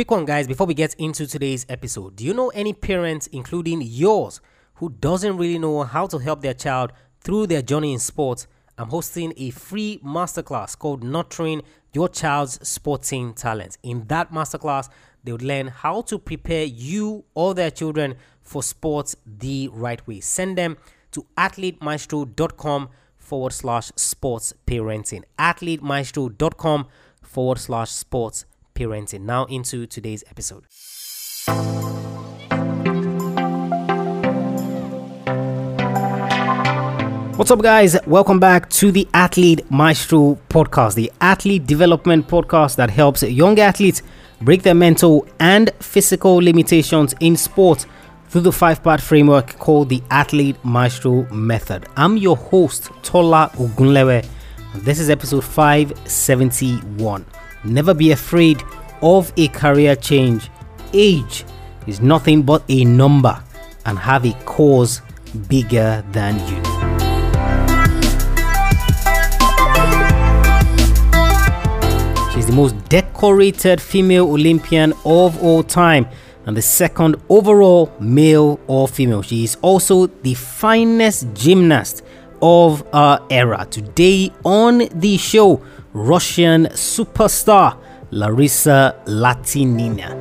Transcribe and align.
Quick 0.00 0.12
one, 0.12 0.24
guys, 0.24 0.48
before 0.48 0.66
we 0.66 0.72
get 0.72 0.94
into 0.94 1.26
today's 1.26 1.66
episode. 1.68 2.16
Do 2.16 2.24
you 2.24 2.32
know 2.32 2.48
any 2.54 2.72
parents, 2.72 3.26
including 3.26 3.82
yours, 3.82 4.40
who 4.76 4.88
doesn't 4.88 5.36
really 5.36 5.58
know 5.58 5.82
how 5.82 6.06
to 6.06 6.16
help 6.16 6.40
their 6.40 6.54
child 6.54 6.94
through 7.20 7.48
their 7.48 7.60
journey 7.60 7.92
in 7.92 7.98
sports? 7.98 8.46
I'm 8.78 8.88
hosting 8.88 9.34
a 9.36 9.50
free 9.50 10.00
masterclass 10.02 10.74
called 10.78 11.04
Nurturing 11.04 11.60
Your 11.92 12.08
Child's 12.08 12.66
Sporting 12.66 13.34
Talent. 13.34 13.76
In 13.82 14.06
that 14.06 14.32
masterclass, 14.32 14.88
they 15.22 15.32
would 15.32 15.42
learn 15.42 15.66
how 15.66 16.00
to 16.00 16.18
prepare 16.18 16.64
you 16.64 17.26
or 17.34 17.52
their 17.52 17.70
children 17.70 18.14
for 18.40 18.62
sports 18.62 19.14
the 19.26 19.68
right 19.68 20.06
way. 20.06 20.20
Send 20.20 20.56
them 20.56 20.78
to 21.12 21.26
athletemaestro.com 21.36 22.88
forward 23.18 23.52
slash 23.52 23.92
sports 23.96 24.54
parenting. 24.66 25.24
Athletemaestro.com 25.38 26.86
forward 27.20 27.58
slash 27.58 27.90
sports 27.90 28.46
parenting. 28.80 29.20
Now 29.20 29.44
into 29.44 29.86
today's 29.86 30.24
episode. 30.30 30.64
What's 37.36 37.50
up, 37.50 37.62
guys? 37.62 37.96
Welcome 38.06 38.38
back 38.38 38.68
to 38.70 38.92
the 38.92 39.08
Athlete 39.14 39.70
Maestro 39.70 40.38
podcast, 40.48 40.94
the 40.94 41.10
athlete 41.20 41.66
development 41.66 42.28
podcast 42.28 42.76
that 42.76 42.90
helps 42.90 43.22
young 43.22 43.58
athletes 43.58 44.02
break 44.42 44.62
their 44.62 44.74
mental 44.74 45.26
and 45.38 45.70
physical 45.80 46.36
limitations 46.36 47.14
in 47.20 47.36
sport 47.36 47.86
through 48.28 48.42
the 48.42 48.52
five 48.52 48.82
part 48.82 49.00
framework 49.00 49.58
called 49.58 49.88
the 49.88 50.02
Athlete 50.10 50.56
Maestro 50.64 51.22
Method. 51.32 51.86
I'm 51.96 52.16
your 52.16 52.36
host, 52.36 52.90
Tola 53.02 53.50
Ogunlewe. 53.54 54.26
This 54.74 55.00
is 55.00 55.10
episode 55.10 55.42
571. 55.42 57.26
Never 57.64 57.92
be 57.92 58.10
afraid 58.12 58.62
of 59.02 59.32
a 59.36 59.48
career 59.48 59.94
change. 59.94 60.50
Age 60.94 61.44
is 61.86 62.00
nothing 62.00 62.42
but 62.42 62.62
a 62.68 62.84
number 62.84 63.42
and 63.84 63.98
have 63.98 64.24
a 64.24 64.32
cause 64.44 65.02
bigger 65.48 66.02
than 66.12 66.38
you. 66.48 66.56
She's 72.32 72.46
the 72.46 72.54
most 72.54 72.82
decorated 72.88 73.80
female 73.80 74.30
Olympian 74.30 74.94
of 75.04 75.42
all 75.42 75.62
time 75.62 76.08
and 76.46 76.56
the 76.56 76.62
second 76.62 77.16
overall 77.28 77.92
male 78.00 78.58
or 78.68 78.88
female. 78.88 79.20
She 79.20 79.44
is 79.44 79.56
also 79.60 80.06
the 80.06 80.32
finest 80.32 81.26
gymnast 81.34 82.02
of 82.40 82.82
our 82.94 83.20
era. 83.28 83.66
Today 83.70 84.32
on 84.44 84.88
the 84.94 85.18
show, 85.18 85.62
Russian 85.92 86.66
superstar 86.66 87.76
Larisa 88.12 88.94
Latynina. 89.06 90.14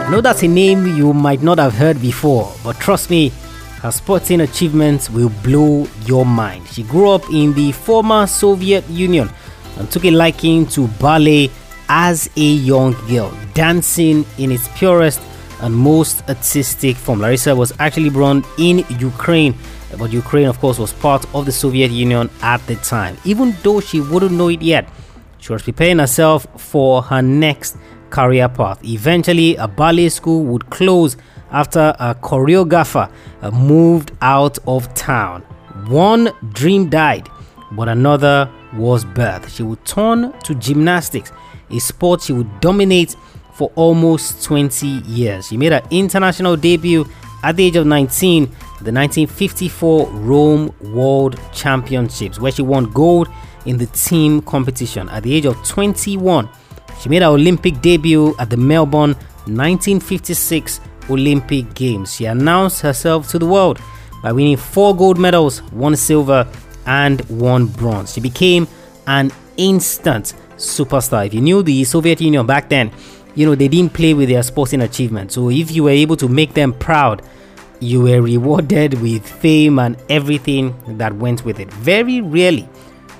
I 0.00 0.10
know 0.10 0.20
that's 0.20 0.42
a 0.42 0.48
name 0.48 0.96
you 0.96 1.12
might 1.12 1.42
not 1.42 1.58
have 1.58 1.72
heard 1.74 2.00
before, 2.00 2.52
but 2.62 2.76
trust 2.76 3.10
me, 3.10 3.32
her 3.80 3.90
sporting 3.90 4.42
achievements 4.42 5.10
will 5.10 5.30
blow 5.42 5.88
your 6.06 6.24
mind. 6.24 6.68
She 6.68 6.84
grew 6.84 7.10
up 7.10 7.28
in 7.32 7.54
the 7.54 7.72
former 7.72 8.28
Soviet 8.28 8.88
Union 8.88 9.30
and 9.78 9.90
took 9.90 10.04
a 10.04 10.10
liking 10.10 10.66
to 10.68 10.86
ballet 11.00 11.50
as 11.88 12.30
a 12.36 12.40
young 12.40 12.92
girl, 13.08 13.36
dancing 13.54 14.24
in 14.38 14.52
its 14.52 14.68
purest 14.78 15.20
and 15.60 15.74
most 15.74 16.22
artistic 16.28 16.96
form. 16.96 17.20
Larisa 17.20 17.56
was 17.56 17.72
actually 17.80 18.10
born 18.10 18.44
in 18.58 18.84
Ukraine, 19.00 19.54
but 19.98 20.12
Ukraine, 20.12 20.46
of 20.46 20.58
course, 20.58 20.78
was 20.78 20.92
part 20.92 21.24
of 21.34 21.46
the 21.46 21.52
Soviet 21.52 21.90
Union 21.90 22.30
at 22.42 22.64
the 22.66 22.76
time. 22.76 23.16
Even 23.24 23.56
though 23.62 23.80
she 23.80 24.00
wouldn't 24.00 24.32
know 24.32 24.48
it 24.48 24.62
yet, 24.62 24.88
she 25.38 25.52
was 25.52 25.62
preparing 25.62 25.98
herself 25.98 26.46
for 26.56 27.02
her 27.02 27.22
next 27.22 27.76
career 28.10 28.48
path. 28.48 28.84
Eventually, 28.84 29.56
a 29.56 29.66
ballet 29.66 30.08
school 30.08 30.44
would 30.44 30.70
close 30.70 31.16
after 31.50 31.94
a 31.98 32.14
choreographer 32.14 33.10
uh, 33.42 33.50
moved 33.50 34.12
out 34.20 34.58
of 34.66 34.92
town. 34.94 35.42
One 35.88 36.30
dream 36.52 36.88
died, 36.88 37.28
but 37.72 37.88
another 37.88 38.50
was 38.74 39.04
birthed. 39.04 39.48
She 39.48 39.62
would 39.62 39.84
turn 39.84 40.32
to 40.40 40.54
gymnastics, 40.54 41.32
a 41.70 41.78
sport 41.78 42.22
she 42.22 42.32
would 42.32 42.60
dominate 42.60 43.16
for 43.54 43.70
almost 43.74 44.44
20 44.44 44.86
years. 44.86 45.48
She 45.48 45.56
made 45.56 45.72
her 45.72 45.82
international 45.90 46.56
debut 46.56 47.06
at 47.42 47.56
the 47.56 47.64
age 47.64 47.76
of 47.76 47.86
19 47.86 48.50
the 48.84 48.92
1954 48.92 50.06
Rome 50.10 50.74
World 50.80 51.38
Championships, 51.52 52.38
where 52.38 52.52
she 52.52 52.62
won 52.62 52.90
gold 52.92 53.28
in 53.66 53.78
the 53.78 53.86
team 53.86 54.42
competition. 54.42 55.08
At 55.08 55.22
the 55.22 55.34
age 55.34 55.46
of 55.46 55.56
21, 55.66 56.48
she 57.00 57.08
made 57.08 57.22
her 57.22 57.28
Olympic 57.28 57.80
debut 57.80 58.34
at 58.38 58.50
the 58.50 58.56
Melbourne 58.56 59.14
1956 59.46 60.80
Olympic 61.10 61.74
Games. 61.74 62.14
She 62.14 62.26
announced 62.26 62.80
herself 62.80 63.28
to 63.30 63.38
the 63.38 63.46
world 63.46 63.80
by 64.22 64.32
winning 64.32 64.56
four 64.56 64.96
gold 64.96 65.18
medals, 65.18 65.58
one 65.72 65.96
silver, 65.96 66.46
and 66.86 67.20
one 67.28 67.66
bronze. 67.66 68.12
She 68.14 68.20
became 68.20 68.68
an 69.06 69.32
instant 69.56 70.34
superstar. 70.56 71.26
If 71.26 71.34
you 71.34 71.40
knew 71.40 71.62
the 71.62 71.84
Soviet 71.84 72.20
Union 72.20 72.46
back 72.46 72.68
then, 72.68 72.92
you 73.34 73.46
know 73.46 73.54
they 73.54 73.68
didn't 73.68 73.94
play 73.94 74.14
with 74.14 74.28
their 74.28 74.42
sporting 74.42 74.82
achievements. 74.82 75.34
So 75.34 75.50
if 75.50 75.70
you 75.70 75.84
were 75.84 75.90
able 75.90 76.16
to 76.16 76.28
make 76.28 76.54
them 76.54 76.72
proud, 76.72 77.22
you 77.82 78.00
were 78.02 78.22
rewarded 78.22 78.94
with 79.02 79.26
fame 79.26 79.78
and 79.78 79.96
everything 80.08 80.74
that 80.98 81.12
went 81.16 81.44
with 81.44 81.58
it. 81.58 81.70
Very 81.72 82.20
rarely 82.20 82.68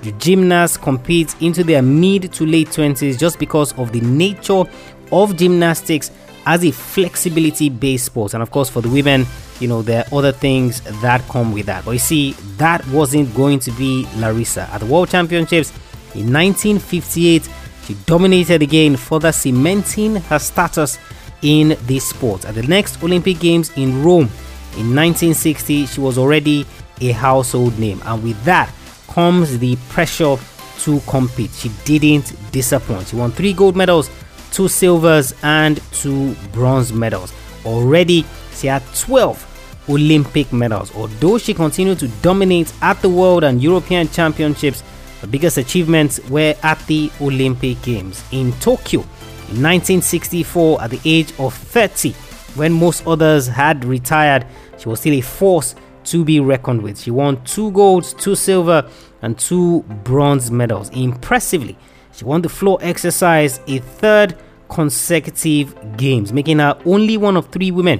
do 0.01 0.11
gymnasts 0.13 0.77
compete 0.77 1.35
into 1.41 1.63
their 1.63 1.81
mid 1.81 2.31
to 2.33 2.45
late 2.45 2.69
20s 2.69 3.17
just 3.17 3.39
because 3.39 3.73
of 3.77 3.91
the 3.91 4.01
nature 4.01 4.63
of 5.11 5.37
gymnastics 5.37 6.11
as 6.45 6.63
a 6.65 6.71
flexibility 6.71 7.69
based 7.69 8.05
sport. 8.05 8.33
And 8.33 8.43
of 8.43 8.51
course, 8.51 8.69
for 8.69 8.81
the 8.81 8.89
women, 8.89 9.25
you 9.59 9.67
know, 9.67 9.81
there 9.81 10.03
are 10.03 10.17
other 10.17 10.31
things 10.31 10.81
that 11.01 11.21
come 11.29 11.53
with 11.53 11.65
that. 11.67 11.85
But 11.85 11.91
you 11.91 11.99
see, 11.99 12.31
that 12.57 12.85
wasn't 12.87 13.33
going 13.35 13.59
to 13.59 13.71
be 13.71 14.05
Larisa. 14.15 14.67
At 14.69 14.79
the 14.79 14.85
World 14.85 15.09
Championships 15.09 15.71
in 16.15 16.31
1958, 16.33 17.49
she 17.85 17.93
dominated 18.05 18.61
again, 18.61 18.95
further 18.97 19.31
cementing 19.31 20.15
her 20.15 20.39
status 20.39 20.97
in 21.41 21.77
this 21.83 22.09
sport. 22.09 22.45
At 22.45 22.55
the 22.55 22.63
next 22.63 23.01
Olympic 23.03 23.39
Games 23.39 23.71
in 23.77 24.03
Rome 24.03 24.29
in 24.77 24.95
1960, 24.95 25.85
she 25.85 26.01
was 26.01 26.17
already 26.17 26.65
a 27.01 27.11
household 27.11 27.77
name. 27.79 28.01
And 28.05 28.23
with 28.23 28.41
that 28.43 28.73
comes 29.07 29.59
the 29.59 29.75
pressure 29.89 30.37
to 30.79 30.99
compete. 31.01 31.51
She 31.51 31.69
didn't 31.85 32.33
disappoint. 32.51 33.07
She 33.07 33.15
won 33.15 33.31
three 33.31 33.53
gold 33.53 33.75
medals 33.75 34.09
two 34.53 34.67
silvers, 34.67 35.33
and 35.43 35.81
two 35.91 36.35
bronze 36.51 36.93
medals. 36.93 37.33
Already, 37.65 38.23
she 38.53 38.67
had 38.67 38.83
12 38.95 39.85
Olympic 39.89 40.53
medals. 40.53 40.95
Although 40.95 41.39
she 41.39 41.53
continued 41.53 41.99
to 41.99 42.07
dominate 42.21 42.71
at 42.81 43.01
the 43.01 43.09
World 43.09 43.43
and 43.43 43.61
European 43.61 44.07
Championships, 44.07 44.83
the 45.21 45.27
biggest 45.27 45.57
achievements 45.57 46.19
were 46.29 46.55
at 46.63 46.79
the 46.85 47.11
Olympic 47.19 47.81
Games 47.81 48.23
in 48.31 48.51
Tokyo 48.53 49.01
in 49.49 49.61
1964 49.61 50.81
at 50.81 50.91
the 50.91 50.99
age 51.03 51.33
of 51.39 51.53
30. 51.53 52.11
When 52.55 52.71
most 52.71 53.07
others 53.07 53.47
had 53.47 53.83
retired, 53.83 54.45
she 54.77 54.89
was 54.89 54.99
still 54.99 55.13
a 55.13 55.21
force 55.21 55.75
to 56.05 56.23
be 56.25 56.39
reckoned 56.39 56.81
with. 56.81 56.99
She 56.99 57.11
won 57.11 57.43
two 57.43 57.71
golds, 57.71 58.13
two 58.13 58.35
silver, 58.35 58.89
and 59.21 59.37
two 59.37 59.83
bronze 60.03 60.51
medals. 60.51 60.89
Impressively, 60.89 61.77
she 62.11 62.25
won 62.25 62.41
the 62.41 62.49
floor 62.49 62.77
exercise 62.81 63.59
a 63.67 63.79
third 63.79 64.37
consecutive 64.69 65.97
games, 65.97 66.33
making 66.33 66.59
her 66.59 66.77
only 66.85 67.17
one 67.17 67.37
of 67.37 67.47
three 67.49 67.71
women 67.71 67.99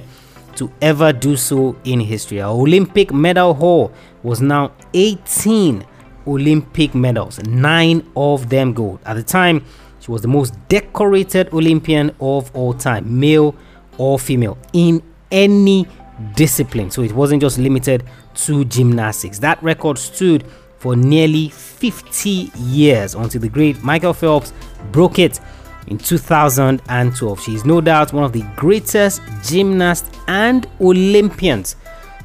to 0.56 0.70
ever 0.82 1.12
do 1.12 1.36
so 1.36 1.76
in 1.84 2.00
history. 2.00 2.38
Her 2.38 2.46
Olympic 2.46 3.12
medal 3.12 3.54
haul 3.54 3.92
was 4.22 4.40
now 4.40 4.72
18 4.92 5.84
Olympic 6.26 6.94
medals, 6.94 7.42
nine 7.44 8.08
of 8.16 8.48
them 8.48 8.72
gold. 8.72 9.00
At 9.04 9.14
the 9.14 9.22
time, 9.22 9.64
she 10.00 10.10
was 10.10 10.22
the 10.22 10.28
most 10.28 10.54
decorated 10.68 11.52
Olympian 11.52 12.14
of 12.20 12.54
all 12.54 12.74
time, 12.74 13.18
male 13.18 13.54
or 13.98 14.18
female, 14.18 14.58
in 14.72 15.02
any 15.30 15.86
discipline. 16.34 16.90
So 16.90 17.02
it 17.02 17.12
wasn't 17.12 17.42
just 17.42 17.58
limited 17.58 18.04
to 18.34 18.64
gymnastics. 18.64 19.38
That 19.38 19.62
record 19.62 19.98
stood 19.98 20.44
for 20.78 20.96
nearly 20.96 21.48
50 21.48 22.50
years 22.56 23.14
until 23.14 23.40
the 23.40 23.48
great 23.48 23.82
Michael 23.82 24.12
Phelps 24.12 24.52
broke 24.92 25.18
it 25.18 25.40
in 25.86 25.98
2012. 25.98 27.40
She 27.40 27.54
is 27.54 27.64
no 27.64 27.80
doubt 27.80 28.12
one 28.12 28.24
of 28.24 28.32
the 28.32 28.42
greatest 28.56 29.22
gymnasts 29.42 30.10
and 30.28 30.66
Olympians 30.80 31.76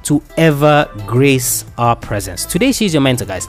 to 0.04 0.22
ever 0.38 0.90
grace 1.06 1.66
our 1.78 1.96
presence. 1.96 2.46
Today, 2.46 2.72
she's 2.72 2.94
your 2.94 3.02
mentor, 3.02 3.26
guys. 3.26 3.48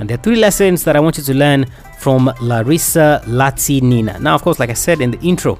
And 0.00 0.08
there 0.08 0.18
are 0.18 0.22
three 0.22 0.36
lessons 0.36 0.84
that 0.84 0.96
I 0.96 1.00
want 1.00 1.18
you 1.18 1.24
to 1.24 1.34
learn 1.34 1.66
from 1.98 2.26
Larisa 2.40 3.22
Latynina. 3.24 4.20
Now, 4.20 4.34
of 4.34 4.42
course, 4.42 4.58
like 4.58 4.70
I 4.70 4.74
said 4.74 5.00
in 5.00 5.12
the 5.12 5.20
intro, 5.20 5.58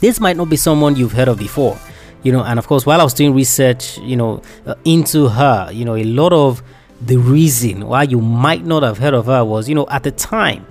this 0.00 0.20
might 0.20 0.36
not 0.36 0.48
be 0.48 0.56
someone 0.56 0.96
you've 0.96 1.12
heard 1.12 1.28
of 1.28 1.38
before, 1.38 1.78
you 2.22 2.32
know. 2.32 2.42
And 2.42 2.58
of 2.58 2.66
course, 2.66 2.86
while 2.86 3.00
I 3.00 3.04
was 3.04 3.14
doing 3.14 3.34
research, 3.34 3.98
you 3.98 4.16
know, 4.16 4.42
uh, 4.66 4.74
into 4.84 5.28
her, 5.28 5.70
you 5.72 5.84
know, 5.84 5.96
a 5.96 6.04
lot 6.04 6.32
of 6.32 6.62
the 7.00 7.16
reason 7.16 7.86
why 7.86 8.04
you 8.04 8.20
might 8.20 8.64
not 8.64 8.82
have 8.82 8.98
heard 8.98 9.14
of 9.14 9.26
her 9.26 9.44
was, 9.44 9.68
you 9.68 9.74
know, 9.74 9.86
at 9.90 10.02
the 10.02 10.10
time, 10.12 10.66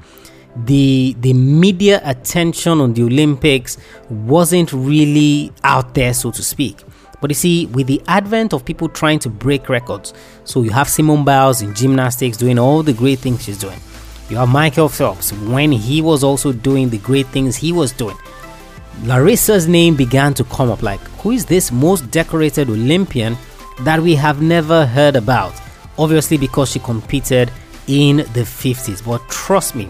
the 0.56 1.15
the 1.19 1.33
media 1.33 2.01
attention 2.03 2.81
on 2.81 2.94
the 2.94 3.03
Olympics 3.03 3.77
wasn't 4.09 4.71
really 4.74 5.51
out 5.63 5.94
there, 5.94 6.13
so 6.13 6.31
to 6.31 6.44
speak. 6.44 6.83
But 7.21 7.30
you 7.30 7.36
see, 7.36 7.65
with 7.68 7.88
the 7.88 8.01
advent 8.07 8.51
of 8.51 8.65
people 8.65 8.89
trying 8.89 9.19
to 9.19 9.30
break 9.30 9.69
records, 9.69 10.13
so 10.44 10.63
you 10.63 10.71
have 10.71 10.89
Simone 10.89 11.24
Biles 11.24 11.62
in 11.62 11.75
gymnastics 11.75 12.36
doing 12.36 12.57
all 12.57 12.81
the 12.81 12.94
great 12.94 13.19
things 13.19 13.44
she's 13.44 13.59
doing. 13.59 13.80
You 14.30 14.38
have 14.38 14.50
Michael 14.50 14.89
Phelps 14.89 15.31
when 15.33 15.71
he 15.71 16.01
was 16.01 16.24
also 16.24 16.51
doing 16.51 16.89
the 16.89 16.98
great 16.98 17.27
things 17.27 17.57
he 17.57 17.71
was 17.71 17.92
doing. 17.92 18.18
Larissa's 19.03 19.67
name 19.67 19.95
began 19.95 20.33
to 20.35 20.43
come 20.45 20.69
up 20.69 20.83
like, 20.83 20.99
who 21.21 21.31
is 21.31 21.45
this 21.45 21.71
most 21.71 22.11
decorated 22.11 22.69
Olympian 22.69 23.35
that 23.81 23.99
we 23.99 24.15
have 24.15 24.41
never 24.41 24.85
heard 24.85 25.15
about? 25.15 25.53
Obviously, 25.97 26.38
because 26.38 26.71
she 26.71 26.79
competed 26.79 27.51
in 27.88 28.17
the 28.17 28.41
50s. 28.41 29.03
But 29.03 29.27
trust 29.29 29.75
me, 29.75 29.85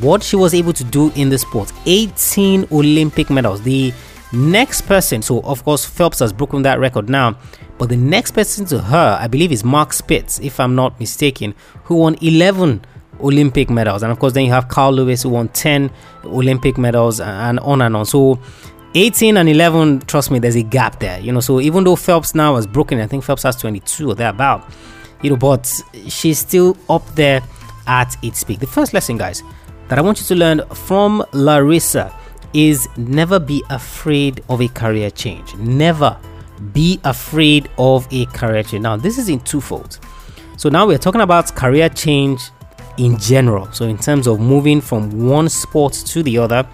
what 0.00 0.22
she 0.22 0.36
was 0.36 0.54
able 0.54 0.72
to 0.72 0.84
do 0.84 1.10
in 1.16 1.30
the 1.30 1.38
sport 1.38 1.72
18 1.86 2.68
Olympic 2.72 3.30
medals. 3.30 3.62
The 3.62 3.92
next 4.32 4.82
person, 4.82 5.22
so 5.22 5.40
of 5.42 5.64
course, 5.64 5.84
Phelps 5.84 6.18
has 6.20 6.32
broken 6.32 6.62
that 6.62 6.78
record 6.78 7.08
now, 7.08 7.38
but 7.78 7.88
the 7.88 7.96
next 7.96 8.32
person 8.32 8.64
to 8.66 8.80
her, 8.80 9.18
I 9.20 9.26
believe, 9.26 9.52
is 9.52 9.64
Mark 9.64 9.92
Spitz, 9.92 10.38
if 10.40 10.60
I'm 10.60 10.74
not 10.74 10.98
mistaken, 11.00 11.54
who 11.84 11.96
won 11.96 12.16
11 12.20 12.84
Olympic 13.20 13.70
medals. 13.70 14.02
And 14.02 14.12
of 14.12 14.18
course, 14.18 14.32
then 14.32 14.44
you 14.44 14.52
have 14.52 14.68
Carl 14.68 14.92
Lewis, 14.92 15.22
who 15.22 15.30
won 15.30 15.48
10 15.48 15.90
Olympic 16.24 16.78
medals, 16.78 17.20
and 17.20 17.58
on 17.60 17.82
and 17.82 17.96
on. 17.96 18.06
So 18.06 18.38
18 18.94 19.36
and 19.36 19.48
11, 19.48 20.00
trust 20.00 20.30
me, 20.30 20.38
there's 20.38 20.56
a 20.56 20.62
gap 20.62 21.00
there, 21.00 21.18
you 21.20 21.32
know. 21.32 21.40
So 21.40 21.60
even 21.60 21.84
though 21.84 21.96
Phelps 21.96 22.34
now 22.34 22.56
has 22.56 22.66
broken, 22.66 23.00
I 23.00 23.06
think 23.06 23.24
Phelps 23.24 23.42
has 23.42 23.56
22 23.56 24.10
or 24.10 24.14
thereabout, 24.14 24.68
you 25.22 25.30
know, 25.30 25.36
but 25.36 25.72
she's 26.08 26.38
still 26.38 26.76
up 26.88 27.06
there 27.14 27.42
at 27.86 28.16
its 28.22 28.44
peak. 28.44 28.60
The 28.60 28.66
first 28.66 28.94
lesson, 28.94 29.16
guys, 29.16 29.42
that 29.88 29.98
I 29.98 30.02
want 30.02 30.20
you 30.20 30.26
to 30.26 30.34
learn 30.34 30.62
from 30.74 31.24
Larissa 31.32 32.14
is 32.52 32.88
never 32.96 33.40
be 33.40 33.62
afraid 33.70 34.42
of 34.48 34.60
a 34.60 34.68
career 34.68 35.10
change. 35.10 35.54
Never 35.56 36.16
be 36.72 37.00
afraid 37.04 37.68
of 37.78 38.06
a 38.12 38.26
career 38.26 38.62
change. 38.62 38.82
Now, 38.82 38.96
this 38.96 39.18
is 39.18 39.28
in 39.28 39.40
twofold. 39.40 39.98
So 40.56 40.68
now 40.68 40.86
we're 40.86 40.98
talking 40.98 41.20
about 41.20 41.54
career 41.56 41.88
change 41.88 42.50
in 42.98 43.18
general. 43.18 43.70
So 43.72 43.84
in 43.86 43.98
terms 43.98 44.26
of 44.26 44.40
moving 44.40 44.80
from 44.80 45.26
one 45.28 45.48
sport 45.48 45.92
to 45.92 46.22
the 46.22 46.38
other, 46.38 46.66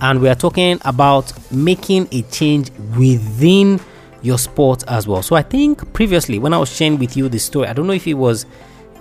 and 0.00 0.20
we 0.20 0.28
are 0.28 0.34
talking 0.34 0.78
about 0.84 1.32
making 1.50 2.08
a 2.12 2.22
change 2.22 2.70
within 2.98 3.80
your 4.22 4.38
sport 4.38 4.84
as 4.88 5.06
well. 5.08 5.22
So 5.22 5.36
I 5.36 5.42
think 5.42 5.92
previously 5.92 6.38
when 6.38 6.52
I 6.52 6.58
was 6.58 6.74
sharing 6.74 6.98
with 6.98 7.16
you 7.16 7.28
the 7.28 7.38
story, 7.38 7.68
I 7.68 7.72
don't 7.72 7.86
know 7.86 7.92
if 7.92 8.06
it 8.06 8.14
was 8.14 8.46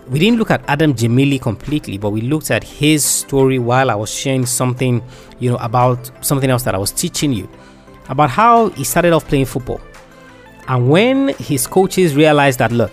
we 0.08 0.20
didn't 0.20 0.38
look 0.38 0.52
at 0.52 0.64
Adam 0.68 0.94
Gemili 0.94 1.42
completely, 1.42 1.98
but 1.98 2.12
we 2.12 2.22
looked 2.22 2.52
at 2.52 2.64
his 2.64 3.04
story 3.04 3.58
while 3.58 3.90
I 3.90 3.96
was 3.96 4.14
sharing 4.14 4.46
something, 4.46 5.04
you 5.40 5.50
know, 5.50 5.58
about 5.58 6.12
something 6.24 6.50
else 6.50 6.62
that 6.64 6.76
I 6.76 6.78
was 6.78 6.92
teaching 6.92 7.34
you 7.34 7.50
about 8.10 8.30
how 8.30 8.70
he 8.70 8.84
started 8.84 9.14
off 9.14 9.28
playing 9.28 9.46
football. 9.46 9.82
And 10.68 10.90
when 10.90 11.30
his 11.30 11.68
coaches 11.68 12.16
realized 12.16 12.60
that, 12.60 12.72
look, 12.72 12.92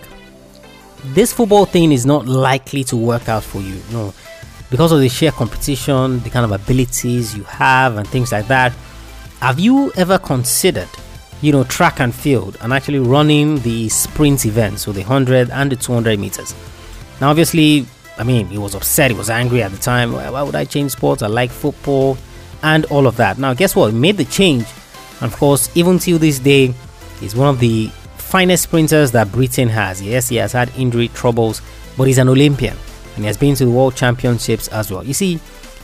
this 1.05 1.33
football 1.33 1.65
thing 1.65 1.93
is 1.93 2.07
not 2.07 2.27
likely 2.27 2.85
to 2.85 2.97
work 2.97 3.29
out 3.29 3.43
for 3.43 3.61
you, 3.61 3.81
know, 3.91 4.15
because 4.71 4.93
of 4.93 5.01
the 5.01 5.09
sheer 5.09 5.33
competition, 5.33 6.21
the 6.21 6.31
kind 6.31 6.45
of 6.45 6.53
abilities 6.53 7.37
you 7.37 7.45
have, 7.45 7.97
and 7.97 8.07
things 8.09 8.33
like 8.33 8.47
that. 8.49 8.73
Have 9.41 9.59
you 9.59 9.93
ever 9.97 10.19
considered, 10.19 10.89
you 11.41 11.53
know, 11.53 11.65
track 11.65 12.01
and 12.01 12.15
field 12.15 12.57
and 12.61 12.73
actually 12.73 13.01
running 13.01 13.59
the 13.61 13.89
sprint 13.89 14.47
events, 14.47 14.83
so 14.83 14.93
the 14.93 15.01
100 15.01 15.51
and 15.51 15.73
the 15.73 15.77
200 15.77 16.19
meters? 16.19 16.55
Now, 17.21 17.31
obviously, 17.31 17.87
I 18.19 18.25
mean, 18.25 18.47
he 18.47 18.59
was 18.59 18.75
upset, 18.75 19.11
he 19.11 19.17
was 19.17 19.31
angry 19.31 19.63
at 19.63 19.73
the 19.73 19.79
time. 19.79 20.13
Why, 20.13 20.31
why 20.31 20.43
would 20.43 20.55
I 20.55 20.65
change 20.65 20.93
sports? 20.93 21.23
I 21.23 21.27
like 21.27 21.51
football 21.51 22.17
and 22.63 22.85
all 22.87 23.07
of 23.07 23.17
that. 23.17 23.39
Now, 23.39 23.55
guess 23.55 23.75
what? 23.75 23.93
He 23.93 23.99
made 23.99 24.17
the 24.17 24.25
change. 24.25 24.67
And 25.21 25.33
of 25.33 25.39
course, 25.39 25.75
even 25.77 25.99
till 25.99 26.19
this 26.19 26.39
day, 26.39 26.75
he's 27.21 27.35
one 27.35 27.49
of 27.49 27.59
the 27.59 27.91
finest 28.33 28.63
sprinters 28.63 29.11
that 29.11 29.31
Britain 29.31 29.69
has. 29.69 30.01
Yes, 30.01 30.31
he 30.31 30.37
has 30.37 30.53
had 30.53 30.73
injury 30.75 31.09
troubles, 31.09 31.61
but 31.99 32.05
he's 32.05 32.17
an 32.17 32.31
Olympian 32.31 32.75
and 33.15 33.19
he 33.19 33.27
has 33.27 33.37
been 33.37 33.55
to 33.57 33.67
the 33.67 33.71
World 33.71 33.95
Championships 33.95 34.69
as 34.69 34.91
well. 34.91 35.05
You 35.05 35.13
see, 35.13 35.39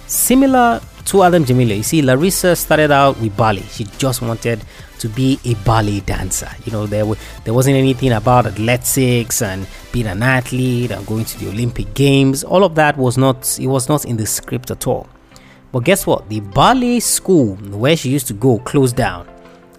similar 0.06 0.80
to 1.04 1.22
Adam 1.24 1.44
Gemili, 1.44 1.76
you 1.76 1.82
see, 1.82 2.00
Larissa 2.00 2.56
started 2.56 2.90
out 2.90 3.20
with 3.20 3.36
ballet. 3.36 3.60
She 3.64 3.84
just 3.98 4.22
wanted 4.22 4.64
to 4.98 5.08
be 5.10 5.38
a 5.44 5.56
ballet 5.56 6.00
dancer. 6.00 6.48
You 6.64 6.72
know, 6.72 6.86
there 6.86 7.02
w- 7.02 7.20
there 7.44 7.52
wasn't 7.52 7.76
anything 7.76 8.12
about 8.12 8.46
athletics 8.46 9.42
and 9.42 9.66
being 9.92 10.06
an 10.06 10.22
athlete 10.22 10.90
and 10.90 11.06
going 11.06 11.26
to 11.26 11.38
the 11.38 11.50
Olympic 11.50 11.92
Games. 11.92 12.44
All 12.44 12.64
of 12.64 12.74
that 12.76 12.96
was 12.96 13.18
not 13.18 13.58
it 13.60 13.66
was 13.66 13.90
not 13.90 14.06
in 14.06 14.16
the 14.16 14.24
script 14.24 14.70
at 14.70 14.86
all. 14.86 15.06
But 15.70 15.80
guess 15.80 16.06
what? 16.06 16.30
The 16.30 16.40
ballet 16.40 17.00
school 17.00 17.56
where 17.56 17.94
she 17.94 18.08
used 18.08 18.26
to 18.28 18.32
go 18.32 18.58
closed 18.60 18.96
down. 18.96 19.28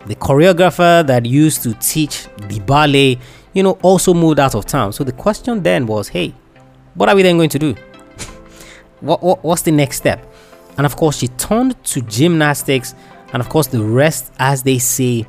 The 0.06 0.16
choreographer 0.16 1.06
that 1.06 1.26
used 1.26 1.64
to 1.64 1.74
teach 1.76 2.28
the 2.48 2.60
ballet, 2.62 3.20
you 3.54 3.64
know, 3.64 3.74
also 3.82 4.14
moved 4.14 4.40
out 4.40 4.56
of 4.56 4.66
town. 4.66 4.94
So 4.94 5.04
the 5.04 5.12
question 5.12 5.62
then 5.62 5.88
was, 5.88 6.08
hey, 6.08 6.34
what 6.96 7.10
are 7.10 7.16
we 7.16 7.22
then 7.22 7.38
going 7.38 7.50
to 7.50 7.60
do? 7.60 7.74
what, 9.02 9.22
what 9.22 9.44
what's 9.44 9.62
the 9.64 9.72
next 9.72 9.98
step? 9.98 10.26
And 10.78 10.86
of 10.86 10.96
course, 10.96 11.18
she 11.18 11.28
turned 11.28 11.82
to 11.86 12.02
gymnastics 12.02 12.96
and 13.32 13.42
of 13.42 13.50
course, 13.50 13.68
the 13.68 13.84
rest, 13.84 14.32
as 14.40 14.64
they 14.64 14.80
say, 14.80 15.28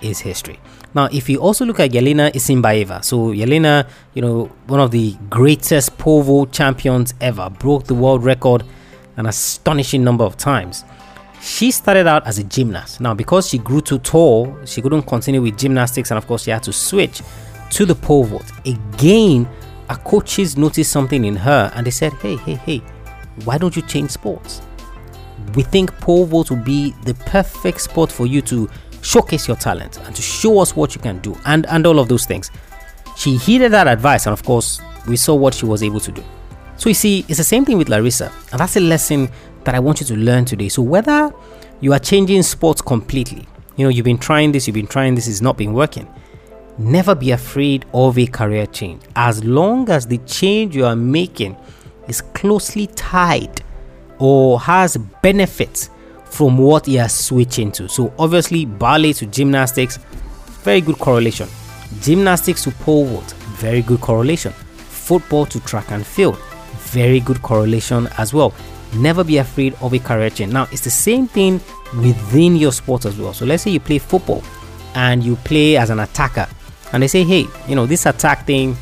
is 0.00 0.20
history. 0.20 0.58
Now, 0.94 1.08
if 1.12 1.28
you 1.28 1.38
also 1.38 1.64
look 1.64 1.80
at 1.80 1.90
Yelena 1.90 2.32
Isinbayeva, 2.32 3.04
so 3.04 3.28
Yelena, 3.28 3.88
you 4.14 4.22
know, 4.22 4.46
one 4.66 4.80
of 4.80 4.90
the 4.90 5.16
greatest 5.30 5.92
vault 5.96 6.52
champions 6.52 7.14
ever, 7.20 7.48
broke 7.50 7.84
the 7.84 7.94
world 7.94 8.24
record 8.24 8.64
an 9.16 9.26
astonishing 9.26 10.04
number 10.04 10.24
of 10.24 10.36
times. 10.36 10.84
She 11.42 11.70
started 11.72 12.06
out 12.06 12.26
as 12.26 12.38
a 12.38 12.44
gymnast. 12.44 13.00
Now, 13.00 13.14
because 13.14 13.48
she 13.48 13.58
grew 13.58 13.80
too 13.80 13.98
tall, 13.98 14.56
she 14.64 14.80
couldn't 14.80 15.02
continue 15.02 15.42
with 15.42 15.58
gymnastics, 15.58 16.10
and 16.10 16.18
of 16.18 16.26
course, 16.26 16.44
she 16.44 16.50
had 16.52 16.62
to 16.62 16.72
switch 16.72 17.20
to 17.70 17.84
the 17.84 17.94
pole 17.94 18.24
vault. 18.24 18.50
Again, 18.64 19.48
her 19.90 19.96
coaches 19.96 20.56
noticed 20.56 20.92
something 20.92 21.24
in 21.24 21.34
her 21.36 21.72
and 21.74 21.86
they 21.86 21.90
said, 21.90 22.12
Hey, 22.14 22.36
hey, 22.36 22.54
hey, 22.54 22.78
why 23.44 23.58
don't 23.58 23.74
you 23.74 23.82
change 23.82 24.10
sports? 24.10 24.62
we 25.54 25.62
think 25.62 25.92
pole 26.00 26.24
vault 26.24 26.50
will 26.50 26.56
be 26.58 26.92
the 27.04 27.14
perfect 27.14 27.80
sport 27.80 28.10
for 28.10 28.26
you 28.26 28.40
to 28.42 28.68
showcase 29.02 29.46
your 29.48 29.56
talent 29.56 29.98
and 30.06 30.14
to 30.14 30.22
show 30.22 30.58
us 30.60 30.76
what 30.76 30.94
you 30.94 31.00
can 31.00 31.18
do 31.18 31.36
and 31.44 31.66
and 31.66 31.86
all 31.86 31.98
of 31.98 32.08
those 32.08 32.24
things 32.24 32.50
she 33.16 33.36
heeded 33.36 33.72
that 33.72 33.86
advice 33.88 34.26
and 34.26 34.32
of 34.32 34.42
course 34.44 34.80
we 35.08 35.16
saw 35.16 35.34
what 35.34 35.52
she 35.52 35.66
was 35.66 35.82
able 35.82 36.00
to 36.00 36.12
do 36.12 36.22
so 36.76 36.88
you 36.88 36.94
see 36.94 37.24
it's 37.28 37.38
the 37.38 37.44
same 37.44 37.64
thing 37.64 37.76
with 37.76 37.88
larissa 37.88 38.30
and 38.52 38.60
that's 38.60 38.76
a 38.76 38.80
lesson 38.80 39.28
that 39.64 39.74
i 39.74 39.78
want 39.78 40.00
you 40.00 40.06
to 40.06 40.16
learn 40.16 40.44
today 40.44 40.68
so 40.68 40.82
whether 40.82 41.32
you 41.80 41.92
are 41.92 41.98
changing 41.98 42.42
sports 42.42 42.80
completely 42.80 43.46
you 43.76 43.84
know 43.84 43.88
you've 43.88 44.04
been 44.04 44.18
trying 44.18 44.52
this 44.52 44.66
you've 44.66 44.74
been 44.74 44.86
trying 44.86 45.14
this 45.14 45.28
it's 45.28 45.40
not 45.40 45.56
been 45.56 45.72
working 45.72 46.08
never 46.78 47.14
be 47.14 47.30
afraid 47.30 47.84
of 47.92 48.18
a 48.18 48.26
career 48.26 48.66
change 48.66 49.02
as 49.16 49.44
long 49.44 49.88
as 49.90 50.06
the 50.06 50.18
change 50.18 50.74
you 50.74 50.84
are 50.84 50.96
making 50.96 51.56
is 52.08 52.20
closely 52.20 52.86
tied 52.88 53.62
or 54.18 54.60
has 54.60 54.96
benefits 55.20 55.90
from 56.24 56.56
what 56.56 56.88
you 56.88 56.98
are 56.98 57.08
switching 57.08 57.70
to. 57.72 57.88
So 57.88 58.12
obviously 58.18 58.64
ballet 58.64 59.12
to 59.14 59.26
gymnastics, 59.26 59.98
very 60.62 60.80
good 60.80 60.98
correlation. 60.98 61.48
Gymnastics 62.00 62.64
to 62.64 62.70
pole 62.70 63.04
vault, 63.04 63.32
very 63.58 63.82
good 63.82 64.00
correlation. 64.00 64.52
Football 64.52 65.46
to 65.46 65.60
track 65.60 65.90
and 65.90 66.06
field, 66.06 66.38
very 66.78 67.20
good 67.20 67.42
correlation 67.42 68.08
as 68.16 68.32
well. 68.32 68.54
Never 68.94 69.24
be 69.24 69.38
afraid 69.38 69.74
of 69.80 69.94
a 69.94 69.98
career 69.98 70.30
change. 70.30 70.52
Now 70.52 70.68
it's 70.72 70.82
the 70.82 70.90
same 70.90 71.26
thing 71.26 71.60
within 71.96 72.56
your 72.56 72.72
sport 72.72 73.04
as 73.04 73.18
well. 73.18 73.32
So 73.32 73.44
let's 73.44 73.62
say 73.62 73.70
you 73.70 73.80
play 73.80 73.98
football 73.98 74.42
and 74.94 75.22
you 75.22 75.36
play 75.36 75.76
as 75.76 75.90
an 75.90 76.00
attacker, 76.00 76.46
and 76.92 77.02
they 77.02 77.08
say, 77.08 77.24
hey, 77.24 77.46
you 77.66 77.74
know, 77.74 77.86
this 77.86 78.04
attack 78.04 78.46
thing, 78.46 78.76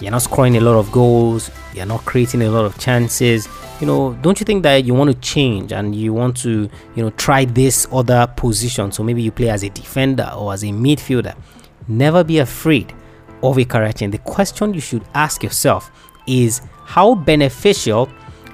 you're 0.00 0.10
not 0.10 0.22
scoring 0.22 0.56
a 0.58 0.60
lot 0.60 0.78
of 0.78 0.92
goals, 0.92 1.50
you're 1.74 1.86
not 1.86 2.04
creating 2.04 2.42
a 2.42 2.50
lot 2.50 2.64
of 2.64 2.78
chances 2.78 3.48
you 3.80 3.86
know 3.86 4.14
don't 4.22 4.40
you 4.40 4.44
think 4.44 4.62
that 4.62 4.84
you 4.84 4.94
want 4.94 5.10
to 5.10 5.18
change 5.20 5.72
and 5.72 5.94
you 5.94 6.12
want 6.12 6.36
to 6.36 6.68
you 6.94 7.02
know 7.02 7.10
try 7.10 7.44
this 7.44 7.86
other 7.92 8.26
position 8.36 8.90
so 8.90 9.02
maybe 9.02 9.22
you 9.22 9.30
play 9.30 9.48
as 9.48 9.62
a 9.62 9.68
defender 9.70 10.30
or 10.36 10.52
as 10.52 10.64
a 10.64 10.68
midfielder 10.68 11.36
never 11.86 12.24
be 12.24 12.38
afraid 12.38 12.92
of 13.42 13.58
a 13.58 13.64
career 13.64 13.92
change 13.92 14.12
the 14.12 14.18
question 14.18 14.74
you 14.74 14.80
should 14.80 15.04
ask 15.14 15.42
yourself 15.42 15.90
is 16.26 16.60
how 16.84 17.14
beneficial 17.14 18.08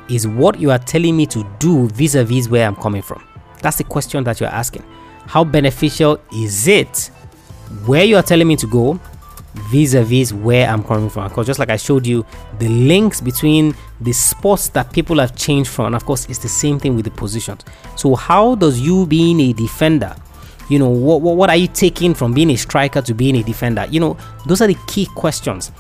is 0.08 0.26
what 0.26 0.58
you 0.58 0.70
are 0.70 0.78
telling 0.78 1.16
me 1.16 1.26
to 1.26 1.44
do 1.58 1.88
vis-a-vis 1.88 2.49
where 2.49 2.66
i'm 2.66 2.76
coming 2.76 3.02
from 3.02 3.23
that's 3.61 3.76
the 3.76 3.84
question 3.84 4.25
that 4.25 4.40
you're 4.40 4.50
asking 4.50 4.84
how 5.26 5.42
beneficial 5.42 6.18
is 6.32 6.68
it 6.68 7.11
where 7.87 8.04
you 8.04 8.16
are 8.16 8.23
telling 8.23 8.46
me 8.46 8.56
to 8.56 8.66
go 8.66 9.00
vis-a-vis 9.54 10.32
where 10.32 10.68
I'm 10.68 10.82
coming 10.82 11.08
from. 11.08 11.28
Because 11.28 11.46
just 11.46 11.58
like 11.58 11.70
I 11.70 11.76
showed 11.76 12.06
you, 12.06 12.25
the 12.58 12.68
links 12.68 13.20
between 13.20 13.75
the 14.00 14.12
spots 14.12 14.68
that 14.70 14.92
people 14.92 15.18
have 15.18 15.37
changed 15.37 15.70
from, 15.70 15.87
and 15.87 15.94
of 15.94 16.04
course, 16.04 16.26
it's 16.26 16.38
the 16.38 16.49
same 16.49 16.78
thing 16.78 16.96
with 16.96 17.04
the 17.04 17.11
positions. 17.11 17.64
So 17.96 18.14
how 18.14 18.56
does 18.56 18.80
you 18.80 19.06
being 19.06 19.40
a 19.40 19.52
defender, 19.52 20.14
you 20.68 20.78
know, 20.78 20.88
what, 20.88 21.20
what, 21.20 21.37
what 21.37 21.50
are 21.50 21.56
you 21.56 21.68
taking 21.68 22.14
from 22.14 22.32
being 22.32 22.50
a 22.50 22.56
striker 22.56 23.00
to 23.02 23.14
being 23.14 23.37
a 23.37 23.42
defender? 23.42 23.87
You 23.90 24.00
know, 24.00 24.16
those 24.46 24.61
are 24.61 24.66
the 24.66 24.76
key 24.87 25.06
questions 25.14 25.70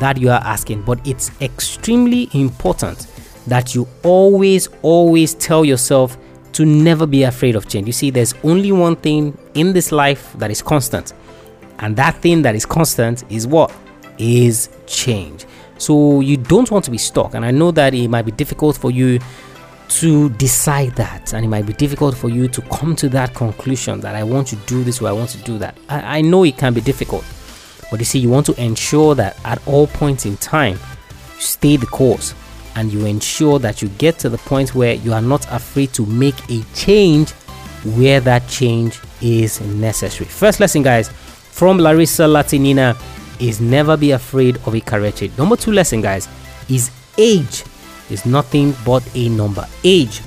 that 0.00 0.18
you 0.18 0.30
are 0.30 0.40
asking. 0.44 0.82
But 0.82 1.06
it's 1.06 1.30
extremely 1.40 2.28
important 2.34 3.06
that 3.46 3.74
you 3.74 3.88
always, 4.02 4.68
always 4.82 5.34
tell 5.34 5.64
yourself 5.64 6.16
to 6.52 6.64
never 6.64 7.06
be 7.06 7.22
afraid 7.24 7.56
of 7.56 7.68
change. 7.68 7.86
You 7.86 7.92
see, 7.92 8.10
there's 8.10 8.34
only 8.44 8.72
one 8.72 8.96
thing 8.96 9.36
in 9.54 9.72
this 9.72 9.90
life 9.90 10.32
that 10.38 10.50
is 10.50 10.62
constant, 10.62 11.12
and 11.78 11.96
that 11.96 12.16
thing 12.16 12.42
that 12.42 12.54
is 12.54 12.66
constant 12.66 13.24
is 13.30 13.46
what? 13.46 13.74
Is 14.18 14.68
change. 14.86 15.46
So 15.78 16.20
you 16.20 16.36
don't 16.36 16.70
want 16.70 16.84
to 16.84 16.90
be 16.90 16.98
stuck. 16.98 17.34
And 17.34 17.44
I 17.44 17.50
know 17.50 17.72
that 17.72 17.94
it 17.94 18.08
might 18.08 18.22
be 18.22 18.30
difficult 18.30 18.76
for 18.76 18.90
you 18.90 19.18
to 19.88 20.30
decide 20.30 20.94
that, 20.96 21.34
and 21.34 21.44
it 21.44 21.48
might 21.48 21.66
be 21.66 21.72
difficult 21.72 22.16
for 22.16 22.28
you 22.28 22.48
to 22.48 22.62
come 22.62 22.94
to 22.96 23.08
that 23.10 23.34
conclusion 23.34 24.00
that 24.00 24.14
I 24.14 24.22
want 24.22 24.46
to 24.48 24.56
do 24.66 24.84
this 24.84 25.02
or 25.02 25.08
I 25.08 25.12
want 25.12 25.30
to 25.30 25.38
do 25.38 25.58
that. 25.58 25.76
I, 25.88 26.18
I 26.18 26.20
know 26.20 26.44
it 26.44 26.56
can 26.56 26.72
be 26.72 26.80
difficult, 26.80 27.24
but 27.90 27.98
you 27.98 28.06
see, 28.06 28.18
you 28.18 28.30
want 28.30 28.46
to 28.46 28.62
ensure 28.62 29.14
that 29.16 29.38
at 29.44 29.66
all 29.66 29.86
points 29.86 30.24
in 30.24 30.36
time, 30.36 30.78
you 31.34 31.40
stay 31.40 31.76
the 31.76 31.86
course 31.86 32.34
and 32.76 32.92
you 32.92 33.06
ensure 33.06 33.58
that 33.58 33.82
you 33.82 33.88
get 33.90 34.18
to 34.20 34.28
the 34.28 34.38
point 34.38 34.74
where 34.74 34.94
you 34.94 35.12
are 35.12 35.22
not 35.22 35.46
afraid 35.52 35.92
to 35.94 36.06
make 36.06 36.34
a 36.50 36.62
change 36.74 37.30
where 37.96 38.20
that 38.20 38.46
change 38.48 39.00
is 39.20 39.60
necessary. 39.60 40.28
First 40.28 40.60
lesson, 40.60 40.82
guys, 40.82 41.08
from 41.08 41.78
Larissa 41.78 42.24
Latynina 42.24 42.96
is 43.40 43.60
never 43.60 43.96
be 43.96 44.12
afraid 44.12 44.56
of 44.66 44.74
a 44.74 44.80
career 44.80 45.12
change. 45.12 45.36
Number 45.36 45.56
two 45.56 45.72
lesson, 45.72 46.00
guys, 46.00 46.28
is 46.68 46.90
age 47.18 47.64
is 48.10 48.24
nothing 48.24 48.74
but 48.84 49.02
a 49.14 49.28
number. 49.28 49.66
Age 49.84 50.20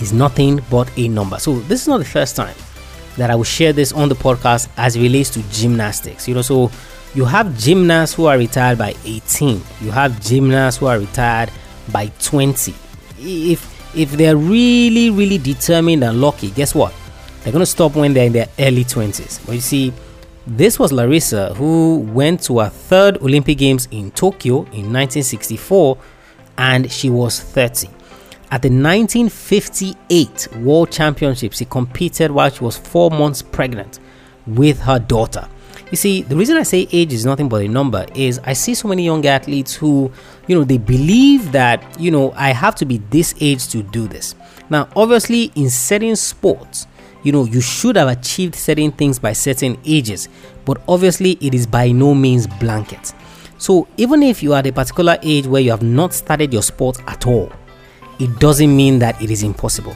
is 0.00 0.12
nothing 0.12 0.60
but 0.70 0.90
a 0.98 1.08
number. 1.08 1.38
So 1.38 1.60
this 1.60 1.82
is 1.82 1.88
not 1.88 1.98
the 1.98 2.04
first 2.04 2.36
time 2.36 2.54
that 3.16 3.30
I 3.30 3.34
will 3.34 3.44
share 3.44 3.72
this 3.72 3.92
on 3.92 4.08
the 4.08 4.14
podcast 4.14 4.68
as 4.76 4.98
relates 4.98 5.30
to 5.30 5.42
gymnastics. 5.50 6.26
You 6.26 6.34
know, 6.34 6.42
so 6.42 6.70
you 7.14 7.24
have 7.24 7.58
gymnasts 7.58 8.14
who 8.14 8.26
are 8.26 8.38
retired 8.38 8.78
by 8.78 8.94
18. 9.04 9.62
You 9.80 9.90
have 9.90 10.20
gymnasts 10.20 10.80
who 10.80 10.86
are 10.86 10.98
retired 10.98 11.50
by 11.90 12.06
20. 12.22 12.74
If 13.18 13.70
if 13.94 14.12
they're 14.12 14.36
really 14.36 15.10
really 15.10 15.38
determined 15.38 16.02
and 16.04 16.20
lucky, 16.20 16.50
guess 16.50 16.74
what? 16.74 16.94
They're 17.42 17.52
going 17.52 17.60
to 17.60 17.66
stop 17.66 17.96
when 17.96 18.14
they're 18.14 18.26
in 18.26 18.32
their 18.32 18.48
early 18.58 18.84
20s. 18.84 19.44
But 19.44 19.56
you 19.56 19.60
see, 19.60 19.92
this 20.46 20.78
was 20.78 20.92
Larissa 20.92 21.54
who 21.54 21.98
went 21.98 22.42
to 22.44 22.60
her 22.60 22.68
third 22.68 23.18
Olympic 23.18 23.58
Games 23.58 23.88
in 23.90 24.10
Tokyo 24.12 24.58
in 24.58 24.92
1964 24.92 25.98
and 26.58 26.90
she 26.90 27.10
was 27.10 27.40
30. 27.40 27.88
At 28.50 28.62
the 28.62 28.68
1958 28.68 30.48
World 30.58 30.90
Championships, 30.92 31.58
she 31.58 31.64
competed 31.64 32.30
while 32.30 32.50
she 32.50 32.62
was 32.62 32.76
four 32.76 33.10
months 33.10 33.42
pregnant 33.42 33.98
with 34.46 34.80
her 34.80 34.98
daughter. 34.98 35.48
You 35.92 35.96
see, 35.96 36.22
the 36.22 36.34
reason 36.34 36.56
I 36.56 36.62
say 36.62 36.88
age 36.90 37.12
is 37.12 37.26
nothing 37.26 37.50
but 37.50 37.60
a 37.60 37.68
number 37.68 38.06
is 38.14 38.40
I 38.44 38.54
see 38.54 38.72
so 38.72 38.88
many 38.88 39.04
young 39.04 39.26
athletes 39.26 39.74
who, 39.74 40.10
you 40.46 40.56
know, 40.56 40.64
they 40.64 40.78
believe 40.78 41.52
that, 41.52 41.84
you 42.00 42.10
know, 42.10 42.32
I 42.32 42.54
have 42.54 42.74
to 42.76 42.86
be 42.86 42.96
this 43.10 43.34
age 43.42 43.68
to 43.68 43.82
do 43.82 44.08
this. 44.08 44.34
Now, 44.70 44.88
obviously, 44.96 45.52
in 45.54 45.68
certain 45.68 46.16
sports, 46.16 46.86
you 47.24 47.30
know, 47.30 47.44
you 47.44 47.60
should 47.60 47.96
have 47.96 48.08
achieved 48.08 48.54
certain 48.54 48.90
things 48.90 49.18
by 49.18 49.34
certain 49.34 49.76
ages, 49.84 50.30
but 50.64 50.80
obviously, 50.88 51.32
it 51.42 51.52
is 51.52 51.66
by 51.66 51.92
no 51.92 52.14
means 52.14 52.46
blanket. 52.46 53.12
So 53.58 53.86
even 53.98 54.22
if 54.22 54.42
you 54.42 54.54
are 54.54 54.60
at 54.60 54.66
a 54.66 54.72
particular 54.72 55.18
age 55.22 55.46
where 55.46 55.60
you 55.60 55.72
have 55.72 55.82
not 55.82 56.14
started 56.14 56.54
your 56.54 56.62
sport 56.62 57.02
at 57.06 57.26
all, 57.26 57.52
it 58.18 58.38
doesn't 58.38 58.74
mean 58.74 58.98
that 59.00 59.20
it 59.20 59.30
is 59.30 59.42
impossible. 59.42 59.94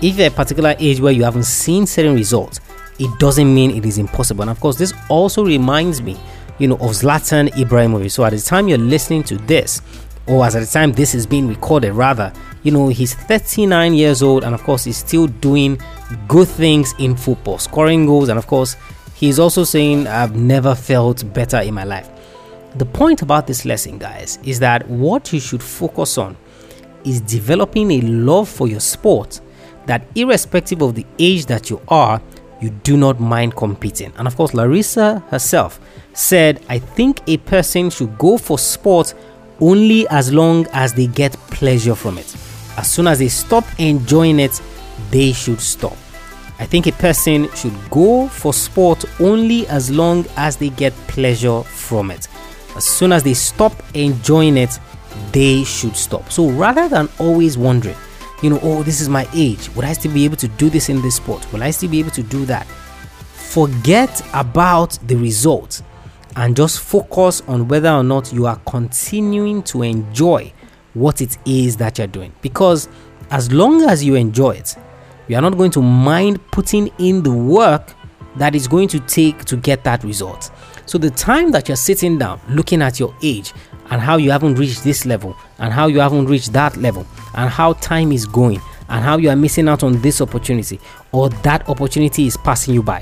If 0.00 0.18
you're 0.18 0.26
at 0.26 0.34
a 0.34 0.36
particular 0.36 0.76
age 0.78 1.00
where 1.00 1.12
you 1.12 1.24
haven't 1.24 1.46
seen 1.46 1.84
certain 1.84 2.14
results, 2.14 2.60
it 3.02 3.18
doesn't 3.18 3.52
mean 3.52 3.72
it 3.72 3.84
is 3.84 3.98
impossible. 3.98 4.42
And 4.42 4.50
of 4.50 4.60
course, 4.60 4.76
this 4.76 4.94
also 5.08 5.44
reminds 5.44 6.00
me, 6.00 6.16
you 6.58 6.68
know, 6.68 6.76
of 6.76 6.92
Zlatan 6.92 7.48
Ibrahimovic. 7.48 8.12
So 8.12 8.24
at 8.24 8.30
the 8.30 8.38
time 8.38 8.68
you're 8.68 8.78
listening 8.78 9.24
to 9.24 9.36
this, 9.38 9.82
or 10.28 10.46
as 10.46 10.54
at 10.54 10.60
the 10.60 10.66
time 10.66 10.92
this 10.92 11.12
is 11.12 11.26
being 11.26 11.48
recorded, 11.48 11.94
rather, 11.94 12.32
you 12.62 12.70
know, 12.70 12.88
he's 12.88 13.14
39 13.14 13.94
years 13.94 14.22
old, 14.22 14.44
and 14.44 14.54
of 14.54 14.62
course, 14.62 14.84
he's 14.84 14.98
still 14.98 15.26
doing 15.26 15.80
good 16.28 16.46
things 16.46 16.94
in 17.00 17.16
football, 17.16 17.58
scoring 17.58 18.06
goals, 18.06 18.28
and 18.28 18.38
of 18.38 18.46
course, 18.46 18.76
he's 19.16 19.40
also 19.40 19.64
saying, 19.64 20.06
I've 20.06 20.36
never 20.36 20.76
felt 20.76 21.32
better 21.34 21.58
in 21.58 21.74
my 21.74 21.84
life. 21.84 22.08
The 22.76 22.86
point 22.86 23.22
about 23.22 23.48
this 23.48 23.64
lesson, 23.64 23.98
guys, 23.98 24.38
is 24.44 24.60
that 24.60 24.88
what 24.88 25.32
you 25.32 25.40
should 25.40 25.62
focus 25.62 26.18
on 26.18 26.36
is 27.04 27.20
developing 27.20 27.90
a 27.90 28.00
love 28.02 28.48
for 28.48 28.68
your 28.68 28.80
sport 28.80 29.40
that, 29.86 30.06
irrespective 30.14 30.82
of 30.82 30.94
the 30.94 31.04
age 31.18 31.46
that 31.46 31.68
you 31.68 31.82
are, 31.88 32.22
you 32.62 32.70
do 32.70 32.96
not 32.96 33.20
mind 33.20 33.56
competing. 33.56 34.12
And 34.16 34.26
of 34.26 34.36
course, 34.36 34.54
Larissa 34.54 35.18
herself 35.28 35.80
said, 36.14 36.62
I 36.68 36.78
think 36.78 37.20
a 37.26 37.36
person 37.38 37.90
should 37.90 38.16
go 38.18 38.38
for 38.38 38.58
sport 38.58 39.14
only 39.60 40.08
as 40.08 40.32
long 40.32 40.66
as 40.72 40.94
they 40.94 41.06
get 41.06 41.32
pleasure 41.50 41.94
from 41.94 42.18
it. 42.18 42.34
As 42.76 42.90
soon 42.90 43.06
as 43.06 43.18
they 43.18 43.28
stop 43.28 43.64
enjoying 43.78 44.40
it, 44.40 44.60
they 45.10 45.32
should 45.32 45.60
stop. 45.60 45.96
I 46.58 46.66
think 46.66 46.86
a 46.86 46.92
person 46.92 47.50
should 47.54 47.74
go 47.90 48.28
for 48.28 48.52
sport 48.52 49.04
only 49.20 49.66
as 49.66 49.90
long 49.90 50.24
as 50.36 50.56
they 50.56 50.70
get 50.70 50.92
pleasure 51.08 51.62
from 51.62 52.10
it 52.10 52.28
as 52.76 52.84
soon 52.84 53.12
as 53.12 53.22
they 53.22 53.34
stop 53.34 53.72
enjoying 53.94 54.56
it, 54.56 54.78
they 55.32 55.64
should 55.64 55.96
stop. 55.96 56.30
So 56.30 56.48
rather 56.50 56.88
than 56.88 57.08
always 57.18 57.58
wondering, 57.58 57.96
you 58.42 58.50
know, 58.50 58.58
oh, 58.62 58.82
this 58.82 59.00
is 59.00 59.08
my 59.08 59.28
age, 59.32 59.68
would 59.70 59.84
I 59.84 59.92
still 59.92 60.12
be 60.12 60.24
able 60.24 60.36
to 60.36 60.48
do 60.48 60.68
this 60.68 60.88
in 60.88 61.00
this 61.00 61.16
sport? 61.16 61.50
Will 61.52 61.62
I 61.62 61.70
still 61.70 61.90
be 61.90 62.00
able 62.00 62.10
to 62.10 62.22
do 62.22 62.44
that? 62.46 62.66
Forget 62.66 64.22
about 64.34 64.98
the 65.06 65.16
results 65.16 65.82
and 66.36 66.56
just 66.56 66.80
focus 66.80 67.42
on 67.46 67.68
whether 67.68 67.90
or 67.90 68.02
not 68.02 68.32
you 68.32 68.46
are 68.46 68.56
continuing 68.66 69.62
to 69.64 69.82
enjoy 69.82 70.52
what 70.94 71.20
it 71.20 71.38
is 71.46 71.76
that 71.76 71.98
you're 71.98 72.06
doing. 72.06 72.32
Because 72.42 72.88
as 73.30 73.52
long 73.52 73.82
as 73.82 74.04
you 74.04 74.14
enjoy 74.14 74.52
it, 74.52 74.76
you 75.28 75.36
are 75.36 75.42
not 75.42 75.56
going 75.56 75.70
to 75.72 75.82
mind 75.82 76.40
putting 76.50 76.88
in 76.98 77.22
the 77.22 77.32
work 77.32 77.94
that 78.36 78.54
is 78.54 78.66
going 78.66 78.88
to 78.88 79.00
take 79.00 79.44
to 79.44 79.56
get 79.56 79.84
that 79.84 80.04
result. 80.04 80.50
So 80.86 80.98
the 80.98 81.10
time 81.10 81.50
that 81.52 81.68
you're 81.68 81.76
sitting 81.76 82.18
down 82.18 82.40
looking 82.48 82.82
at 82.82 82.98
your 82.98 83.14
age 83.22 83.52
and 83.90 84.00
how 84.00 84.16
you 84.16 84.30
haven't 84.30 84.56
reached 84.56 84.84
this 84.84 85.06
level 85.06 85.36
and 85.58 85.72
how 85.72 85.86
you 85.86 86.00
haven't 86.00 86.26
reached 86.26 86.52
that 86.52 86.76
level 86.76 87.06
and 87.34 87.50
how 87.50 87.74
time 87.74 88.12
is 88.12 88.26
going 88.26 88.60
and 88.88 89.04
how 89.04 89.16
you 89.16 89.30
are 89.30 89.36
missing 89.36 89.68
out 89.68 89.82
on 89.82 90.00
this 90.02 90.20
opportunity 90.20 90.80
or 91.12 91.28
that 91.28 91.68
opportunity 91.68 92.26
is 92.26 92.36
passing 92.38 92.74
you 92.74 92.82
by. 92.82 93.00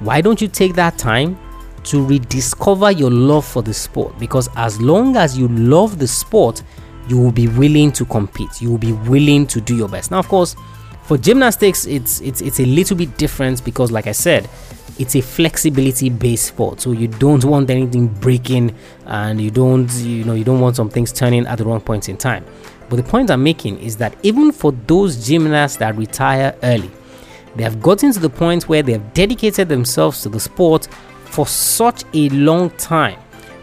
Why 0.00 0.20
don't 0.20 0.40
you 0.40 0.48
take 0.48 0.74
that 0.74 0.98
time 0.98 1.38
to 1.84 2.04
rediscover 2.04 2.90
your 2.90 3.10
love 3.10 3.46
for 3.46 3.62
the 3.62 3.74
sport? 3.74 4.18
Because 4.18 4.48
as 4.56 4.80
long 4.80 5.16
as 5.16 5.38
you 5.38 5.48
love 5.48 5.98
the 5.98 6.08
sport, 6.08 6.62
you 7.08 7.18
will 7.18 7.32
be 7.32 7.48
willing 7.48 7.92
to 7.92 8.04
compete. 8.04 8.60
You 8.60 8.70
will 8.70 8.78
be 8.78 8.92
willing 8.92 9.46
to 9.48 9.60
do 9.60 9.76
your 9.76 9.88
best. 9.88 10.10
Now, 10.10 10.18
of 10.18 10.28
course, 10.28 10.54
for 11.12 11.18
gymnastics, 11.18 11.84
it's 11.84 12.22
it's 12.22 12.40
it's 12.40 12.58
a 12.58 12.64
little 12.64 12.96
bit 12.96 13.18
different 13.18 13.62
because, 13.66 13.92
like 13.92 14.06
I 14.06 14.12
said, 14.12 14.48
it's 14.98 15.14
a 15.14 15.20
flexibility 15.20 16.08
based 16.08 16.46
sport. 16.46 16.80
So 16.80 16.92
you 16.92 17.06
don't 17.06 17.44
want 17.44 17.68
anything 17.68 18.08
breaking 18.08 18.74
and 19.04 19.38
you 19.38 19.50
don't 19.50 19.92
you 19.96 20.24
know 20.24 20.32
you 20.32 20.42
don't 20.42 20.60
want 20.60 20.76
some 20.76 20.88
things 20.88 21.12
turning 21.12 21.46
at 21.46 21.58
the 21.58 21.66
wrong 21.66 21.82
points 21.82 22.08
in 22.08 22.16
time. 22.16 22.46
But 22.88 22.96
the 22.96 23.02
point 23.02 23.30
i'm 23.30 23.42
making 23.42 23.78
is 23.78 23.96
that 23.98 24.16
even 24.22 24.52
for 24.52 24.72
those 24.86 25.26
gymnasts 25.26 25.78
that 25.78 25.96
retire 25.96 26.54
early 26.62 26.90
they 27.56 27.62
have 27.62 27.80
gotten 27.80 28.12
to 28.12 28.20
the 28.20 28.28
point 28.28 28.68
where 28.68 28.82
they 28.82 28.92
have 28.92 29.14
dedicated 29.14 29.68
themselves 29.68 30.20
to 30.22 30.28
the 30.28 30.40
sport 30.40 30.88
for 31.24 31.46
such 31.46 32.04
a 32.12 32.28
long 32.30 32.68
time 32.70 33.18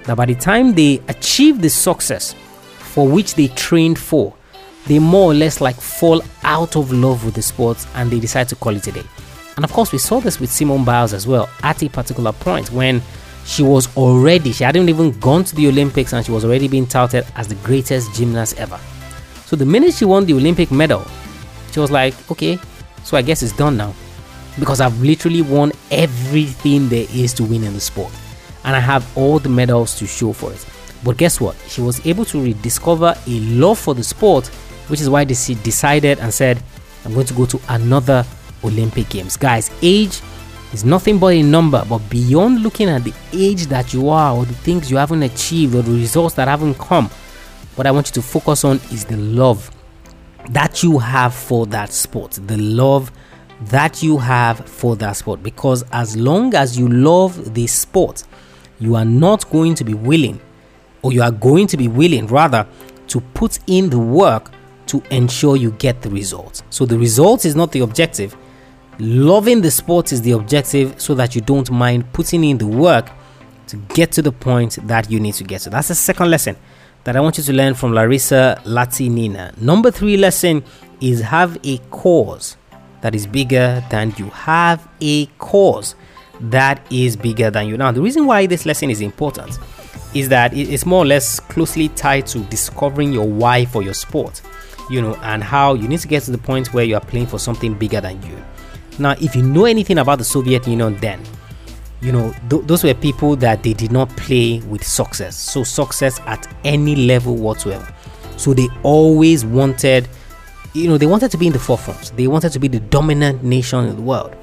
that 0.06 0.18
by 0.18 0.25
the 0.25 0.34
time 0.34 0.74
they 0.74 1.00
achieve 1.10 1.62
the 1.62 1.70
success 1.70 2.34
for 2.79 3.08
which 3.08 3.36
they 3.36 3.48
trained 3.50 4.00
for 4.00 4.34
they 4.89 5.00
more 5.00 5.31
or 5.31 5.34
less 5.34 5.62
like 5.62 5.79
fall 5.79 6.22
out 6.43 6.75
of 6.75 6.91
love 6.91 7.24
with 7.24 7.36
the 7.36 7.41
sport 7.41 7.77
and 7.96 8.12
they 8.12 8.19
decide 8.19 8.50
to 8.50 8.55
call 8.58 8.75
it 8.75 8.86
a 8.88 8.91
day 8.91 9.03
and 9.60 9.65
of 9.65 9.74
course, 9.74 9.91
we 9.91 9.98
saw 9.98 10.22
this 10.22 10.39
with 10.39 10.50
Simone 10.50 10.86
Biles 10.86 11.12
as 11.12 11.27
well 11.27 11.50
at 11.63 11.84
a 11.84 11.89
particular 11.89 12.31
point 12.31 12.72
when 12.72 13.01
she 13.43 13.62
was 13.62 13.93
already, 13.98 14.53
she 14.53 14.63
hadn't 14.63 14.88
even 14.88 15.12
gone 15.19 15.43
to 15.43 15.53
the 15.53 15.67
Olympics 15.67 16.13
and 16.13 16.25
she 16.25 16.31
was 16.31 16.46
already 16.46 16.69
being 16.69 16.88
touted 16.88 17.25
as 17.36 17.50
the 17.50 17.55
greatest 17.55 18.13
gymnast 18.15 18.58
ever. 18.58 18.79
So 19.48 19.58
the 19.58 19.65
minute 19.65 19.96
she 19.96 20.05
won 20.05 20.25
the 20.25 20.34
Olympic 20.34 20.72
medal, 20.72 21.05
she 21.74 21.81
was 21.81 21.91
like, 21.91 22.13
okay, 22.31 22.58
so 23.03 23.17
I 23.17 23.22
guess 23.22 23.43
it's 23.43 23.51
done 23.51 23.75
now. 23.75 23.93
Because 24.58 24.79
I've 24.79 24.98
literally 25.01 25.41
won 25.41 25.74
everything 25.91 26.88
there 26.88 27.08
is 27.13 27.34
to 27.34 27.43
win 27.43 27.65
in 27.65 27.74
the 27.74 27.81
sport. 27.81 28.13
And 28.63 28.77
I 28.77 28.79
have 28.79 29.05
all 29.17 29.39
the 29.39 29.50
medals 29.50 30.00
to 30.00 30.08
show 30.08 30.31
for 30.31 30.53
it. 30.53 30.65
But 31.03 31.17
guess 31.17 31.41
what? 31.41 31.58
She 31.67 31.81
was 31.81 32.05
able 32.08 32.24
to 32.24 32.41
rediscover 32.41 33.13
a 33.27 33.39
love 33.41 33.77
for 33.77 33.93
the 33.93 34.05
sport, 34.05 34.50
which 34.89 35.01
is 35.01 35.10
why 35.10 35.25
she 35.27 35.55
decided 35.55 36.19
and 36.19 36.34
said, 36.34 36.62
I'm 37.05 37.13
going 37.13 37.25
to 37.27 37.34
go 37.34 37.46
to 37.46 37.60
another 37.69 38.25
Olympic 38.63 39.10
Games. 39.10 39.38
Guys, 39.38 39.72
age 39.81 40.22
is 40.74 40.84
nothing 40.84 41.17
but 41.17 41.34
a 41.34 41.41
number, 41.41 41.84
but 41.88 42.00
beyond 42.10 42.62
looking 42.62 42.89
at 42.89 43.03
the 43.03 43.13
age 43.34 43.67
that 43.67 43.93
you 43.93 44.10
are 44.10 44.36
or 44.36 44.46
the 44.46 44.53
things 44.53 44.91
you 44.91 44.98
haven't 44.98 45.24
achieved 45.24 45.75
or 45.75 45.81
the 45.81 45.91
results 45.91 46.36
that 46.36 46.48
haven't 46.48 46.75
come, 46.75 47.10
what 47.75 47.88
I 47.88 47.91
want 47.91 48.08
you 48.08 48.13
to 48.13 48.22
focus 48.22 48.65
on 48.65 48.77
is 48.91 49.05
the 49.05 49.17
love 49.17 49.72
that 50.50 50.84
you 50.84 51.00
have 51.00 51.34
for 51.34 51.65
that 51.67 51.93
sport. 51.93 52.31
The 52.31 52.58
love 52.58 53.12
that 53.62 54.03
you 54.03 54.17
have 54.17 54.67
for 54.67 54.96
that 54.98 55.13
sport. 55.13 55.43
Because 55.43 55.84
as 55.91 56.15
long 56.17 56.53
as 56.55 56.77
you 56.77 56.88
love 56.88 57.53
the 57.53 57.67
sport, 57.67 58.24
you 58.79 58.96
are 58.96 59.05
not 59.05 59.50
going 59.50 59.75
to 59.75 59.84
be 59.84 59.93
willing 59.93 60.39
or 61.01 61.13
you 61.13 61.22
are 61.22 61.31
going 61.31 61.67
to 61.67 61.77
be 61.77 61.88
willing 61.88 62.27
rather 62.27 62.67
to 63.08 63.22
put 63.22 63.60
in 63.67 63.89
the 63.89 64.00
work 64.00 64.51
to 64.89 65.01
ensure 65.12 65.55
you 65.55 65.72
get 65.72 66.01
the 66.01 66.10
results. 66.10 66.63
So 66.69 66.86
the 66.86 66.98
result 66.98 67.46
is 67.46 67.55
not 67.55 67.72
the 67.72 67.81
objective. 67.81 68.36
Loving 69.00 69.62
the 69.62 69.72
sport 69.72 70.12
is 70.12 70.22
the 70.22 70.31
objective 70.31 71.00
so 71.00 71.15
that 71.15 71.36
you 71.36 71.41
don't 71.41 71.69
mind 71.72 72.12
putting 72.13 72.43
in 72.43 72.58
the 72.58 72.67
work 72.67 73.10
to 73.67 73.77
get 73.93 74.12
to 74.13 74.22
the 74.22 74.31
point 74.31 74.77
that 74.88 75.10
you 75.10 75.19
need 75.19 75.36
to 75.36 75.43
get 75.43 75.62
to. 75.62 75.69
That's 75.69 75.88
the 75.88 75.96
second 75.96 76.29
lesson 76.31 76.55
that 77.03 77.15
I 77.15 77.22
want 77.22 77.38
you 77.38 77.43
to 77.46 77.53
learn 77.53 77.75
from 77.75 77.93
Larissa 77.93 78.62
Latynina. 78.65 79.58
Number 79.62 79.91
three 79.91 80.17
lesson 80.17 80.63
is 81.00 81.22
have 81.22 81.58
a 81.63 81.77
cause 81.91 82.58
that 83.01 83.15
is 83.15 83.25
bigger 83.25 83.84
than 83.89 84.13
you. 84.17 84.25
Have 84.31 84.88
a 85.00 85.27
cause 85.38 85.96
that 86.41 86.86
is 86.91 87.15
bigger 87.15 87.50
than 87.50 87.67
you. 87.67 87.77
Now, 87.77 87.91
the 87.91 88.01
reason 88.01 88.25
why 88.25 88.46
this 88.46 88.65
lesson 88.65 88.89
is 88.89 89.01
important 89.01 89.60
is 90.13 90.29
that 90.29 90.53
it's 90.53 90.86
more 90.86 91.03
or 91.03 91.05
less 91.05 91.39
closely 91.39 91.89
tied 91.89 92.25
to 92.27 92.39
discovering 92.46 93.13
your 93.13 93.27
why 93.27 93.65
for 93.65 93.84
your 93.84 93.93
sport, 93.93 94.41
you 94.89 95.01
know, 95.01 95.15
and 95.22 95.43
how 95.43 95.74
you 95.74 95.88
need 95.88 96.00
to 96.00 96.08
get 96.08 96.24
to 96.24 96.31
the 96.31 96.38
point 96.38 96.74
where 96.74 96.84
you 96.84 96.96
are 96.96 97.01
playing 97.01 97.27
for 97.27 97.39
something 97.39 97.74
bigger 97.74 98.01
than 98.01 98.22
you. 98.24 98.38
Now, 98.98 99.12
if 99.22 99.36
you 99.36 99.43
know 99.43 99.65
anything 99.65 99.98
about 99.98 100.17
the 100.17 100.25
Soviet 100.25 100.67
Union 100.67 100.98
then, 100.98 101.22
you 102.01 102.12
know, 102.12 102.34
th- 102.50 102.63
those 102.65 102.84
were 102.84 102.93
people 102.93 103.36
that 103.38 103.63
they 103.63 103.74
did 103.74 103.91
not 103.91 104.10
play 104.17 104.60
with 104.62 104.84
success. 104.86 105.38
So, 105.38 105.63
success 105.63 106.19
at 106.25 106.48
any 106.63 106.96
level 106.96 107.36
whatsoever. 107.36 107.93
So, 108.38 108.53
they 108.53 108.67
always 108.84 109.46
wanted, 109.46 110.08
you 110.74 110.88
know, 110.88 110.98
they 110.98 111.05
wanted 111.05 111.31
to 111.31 111.38
be 111.38 111.48
in 111.48 111.53
the 111.53 111.60
forefront. 111.60 112.13
They 112.15 112.27
wanted 112.27 112.51
to 112.53 112.60
be 112.60 112.67
the 112.67 112.79
dominant 112.79 113.43
nation 113.43 113.86
in 113.86 113.96
the 113.96 114.01
world. 114.01 114.36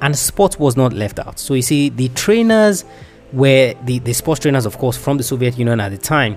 And 0.00 0.16
sport 0.16 0.58
was 0.60 0.76
not 0.76 0.92
left 0.92 1.18
out. 1.18 1.38
So, 1.38 1.54
you 1.54 1.62
see, 1.62 1.88
the 1.88 2.08
trainers 2.10 2.84
were 3.32 3.74
the, 3.84 3.98
the 4.00 4.12
sports 4.12 4.40
trainers, 4.40 4.66
of 4.66 4.78
course, 4.78 4.96
from 4.96 5.16
the 5.16 5.24
Soviet 5.24 5.58
Union 5.58 5.80
at 5.80 5.90
the 5.90 5.98
time, 5.98 6.36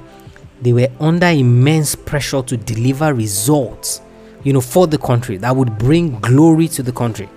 they 0.62 0.74
were 0.74 0.90
under 1.00 1.28
immense 1.28 1.96
pressure 1.96 2.42
to 2.42 2.58
deliver 2.58 3.14
results, 3.14 4.02
you 4.44 4.54
know, 4.54 4.62
for 4.62 4.88
the 4.88 4.98
country 4.98 5.38
that 5.38 5.56
would 5.56 5.78
bring 5.78 6.20
glory 6.20 6.68
to 6.70 6.84
the 6.84 6.92
country. 6.92 7.30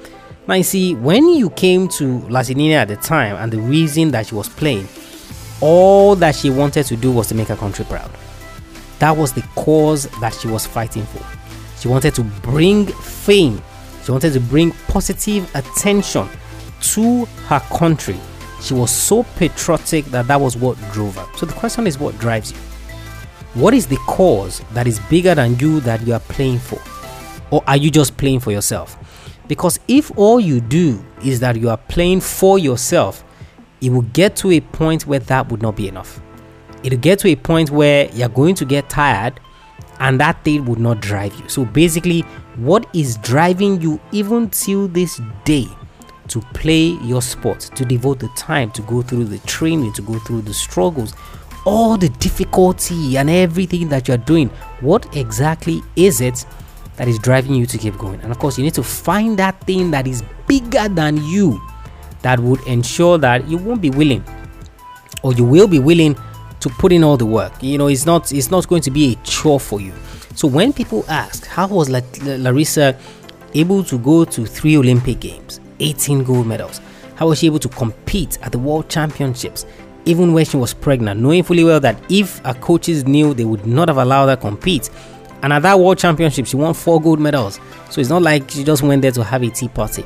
Now, 0.46 0.54
you 0.54 0.62
see, 0.62 0.94
when 0.94 1.28
you 1.28 1.50
came 1.50 1.86
to 1.88 2.20
Latynina 2.20 2.72
at 2.72 2.88
the 2.88 2.96
time, 2.96 3.36
and 3.36 3.52
the 3.52 3.60
reason 3.60 4.10
that 4.12 4.26
she 4.26 4.34
was 4.34 4.48
playing, 4.48 4.88
all 5.60 6.16
that 6.16 6.34
she 6.34 6.50
wanted 6.50 6.86
to 6.86 6.96
do 6.96 7.12
was 7.12 7.28
to 7.28 7.34
make 7.34 7.48
her 7.48 7.56
country 7.56 7.84
proud. 7.84 8.10
That 8.98 9.16
was 9.16 9.32
the 9.32 9.42
cause 9.54 10.04
that 10.20 10.34
she 10.34 10.48
was 10.48 10.66
fighting 10.66 11.04
for. 11.04 11.24
She 11.78 11.88
wanted 11.88 12.14
to 12.16 12.22
bring 12.22 12.86
fame, 12.86 13.62
she 14.04 14.12
wanted 14.12 14.32
to 14.32 14.40
bring 14.40 14.72
positive 14.88 15.54
attention 15.54 16.28
to 16.80 17.24
her 17.46 17.60
country. 17.60 18.18
She 18.60 18.74
was 18.74 18.90
so 18.90 19.22
patriotic 19.36 20.06
that 20.06 20.26
that 20.26 20.40
was 20.40 20.56
what 20.56 20.76
drove 20.92 21.16
her. 21.16 21.26
So, 21.36 21.46
the 21.46 21.54
question 21.54 21.86
is 21.86 21.98
what 21.98 22.18
drives 22.18 22.52
you? 22.52 22.58
What 23.54 23.74
is 23.74 23.88
the 23.88 23.96
cause 24.06 24.62
that 24.74 24.86
is 24.86 25.00
bigger 25.10 25.34
than 25.34 25.58
you 25.58 25.80
that 25.80 26.06
you 26.06 26.12
are 26.12 26.20
playing 26.20 26.60
for? 26.60 26.80
Or 27.50 27.64
are 27.66 27.76
you 27.76 27.90
just 27.90 28.16
playing 28.16 28.38
for 28.38 28.52
yourself? 28.52 28.96
Because 29.48 29.80
if 29.88 30.16
all 30.16 30.38
you 30.38 30.60
do 30.60 31.04
is 31.24 31.40
that 31.40 31.56
you 31.56 31.68
are 31.68 31.76
playing 31.76 32.20
for 32.20 32.60
yourself, 32.60 33.24
it 33.80 33.90
will 33.90 34.02
get 34.02 34.36
to 34.36 34.52
a 34.52 34.60
point 34.60 35.04
where 35.04 35.18
that 35.18 35.50
would 35.50 35.62
not 35.62 35.74
be 35.74 35.88
enough. 35.88 36.20
It'll 36.84 37.00
get 37.00 37.18
to 37.20 37.28
a 37.28 37.34
point 37.34 37.70
where 37.70 38.08
you're 38.12 38.28
going 38.28 38.54
to 38.54 38.64
get 38.64 38.88
tired 38.88 39.40
and 39.98 40.20
that 40.20 40.44
thing 40.44 40.64
would 40.66 40.78
not 40.78 41.00
drive 41.00 41.34
you. 41.34 41.48
So 41.48 41.64
basically, 41.64 42.20
what 42.54 42.86
is 42.94 43.16
driving 43.16 43.80
you 43.80 44.00
even 44.12 44.50
till 44.50 44.86
this 44.86 45.20
day 45.44 45.66
to 46.28 46.40
play 46.54 46.96
your 47.02 47.20
sport, 47.20 47.60
to 47.74 47.84
devote 47.84 48.20
the 48.20 48.28
time 48.36 48.70
to 48.70 48.82
go 48.82 49.02
through 49.02 49.24
the 49.24 49.38
training, 49.40 49.92
to 49.94 50.02
go 50.02 50.20
through 50.20 50.42
the 50.42 50.54
struggles, 50.54 51.14
all 51.64 51.96
the 51.96 52.08
difficulty 52.08 53.16
and 53.16 53.30
everything 53.30 53.88
that 53.88 54.08
you're 54.08 54.16
doing? 54.16 54.48
What 54.80 55.16
exactly 55.16 55.82
is 55.96 56.20
it 56.20 56.44
that 57.00 57.08
is 57.08 57.18
driving 57.18 57.54
you 57.54 57.64
to 57.64 57.78
keep 57.78 57.96
going. 57.96 58.20
And 58.20 58.30
of 58.30 58.38
course, 58.38 58.58
you 58.58 58.64
need 58.64 58.74
to 58.74 58.82
find 58.82 59.38
that 59.38 59.58
thing 59.62 59.90
that 59.90 60.06
is 60.06 60.22
bigger 60.46 60.86
than 60.86 61.16
you 61.24 61.58
that 62.20 62.38
would 62.38 62.60
ensure 62.66 63.16
that 63.16 63.48
you 63.48 63.56
won't 63.56 63.80
be 63.80 63.88
willing 63.88 64.22
or 65.22 65.32
you 65.32 65.42
will 65.42 65.66
be 65.66 65.78
willing 65.78 66.14
to 66.60 66.68
put 66.68 66.92
in 66.92 67.02
all 67.02 67.16
the 67.16 67.24
work. 67.24 67.54
You 67.62 67.78
know, 67.78 67.86
it's 67.86 68.04
not 68.04 68.30
it's 68.32 68.50
not 68.50 68.68
going 68.68 68.82
to 68.82 68.90
be 68.90 69.14
a 69.14 69.16
chore 69.24 69.58
for 69.58 69.80
you. 69.80 69.94
So 70.34 70.46
when 70.46 70.74
people 70.74 71.06
ask, 71.08 71.46
how 71.46 71.68
was 71.68 71.88
La- 71.88 72.02
Larissa 72.22 72.98
able 73.54 73.82
to 73.84 73.98
go 73.98 74.26
to 74.26 74.44
3 74.44 74.76
Olympic 74.76 75.20
games, 75.20 75.58
18 75.78 76.22
gold 76.22 76.46
medals? 76.46 76.82
How 77.14 77.28
was 77.28 77.38
she 77.38 77.46
able 77.46 77.60
to 77.60 77.68
compete 77.70 78.38
at 78.42 78.52
the 78.52 78.58
World 78.58 78.90
Championships? 78.90 79.64
Even 80.04 80.32
when 80.32 80.44
she 80.44 80.56
was 80.56 80.72
pregnant, 80.72 81.20
knowing 81.20 81.42
fully 81.42 81.64
well 81.64 81.80
that 81.80 82.00
if 82.08 82.38
her 82.38 82.54
coaches 82.54 83.04
knew 83.04 83.34
they 83.34 83.44
would 83.44 83.66
not 83.66 83.88
have 83.88 83.98
allowed 83.98 84.28
her 84.28 84.36
to 84.36 84.40
compete, 84.40 84.90
and 85.42 85.52
at 85.52 85.62
that 85.62 85.78
World 85.78 85.98
Championship, 85.98 86.46
she 86.46 86.56
won 86.56 86.74
four 86.74 87.00
gold 87.00 87.20
medals. 87.20 87.60
So 87.90 88.00
it's 88.00 88.10
not 88.10 88.22
like 88.22 88.50
she 88.50 88.64
just 88.64 88.82
went 88.82 89.02
there 89.02 89.12
to 89.12 89.24
have 89.24 89.42
a 89.42 89.50
tea 89.50 89.68
party. 89.68 90.04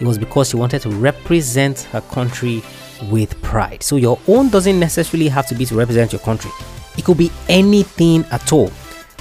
It 0.00 0.06
was 0.06 0.18
because 0.18 0.48
she 0.50 0.56
wanted 0.56 0.82
to 0.82 0.90
represent 0.90 1.80
her 1.92 2.00
country 2.00 2.62
with 3.10 3.40
pride. 3.42 3.82
So 3.82 3.96
your 3.96 4.18
own 4.28 4.48
doesn't 4.48 4.80
necessarily 4.80 5.28
have 5.28 5.46
to 5.48 5.54
be 5.54 5.66
to 5.66 5.74
represent 5.74 6.12
your 6.12 6.20
country. 6.20 6.50
It 6.96 7.04
could 7.04 7.18
be 7.18 7.30
anything 7.48 8.24
at 8.30 8.52
all. 8.52 8.70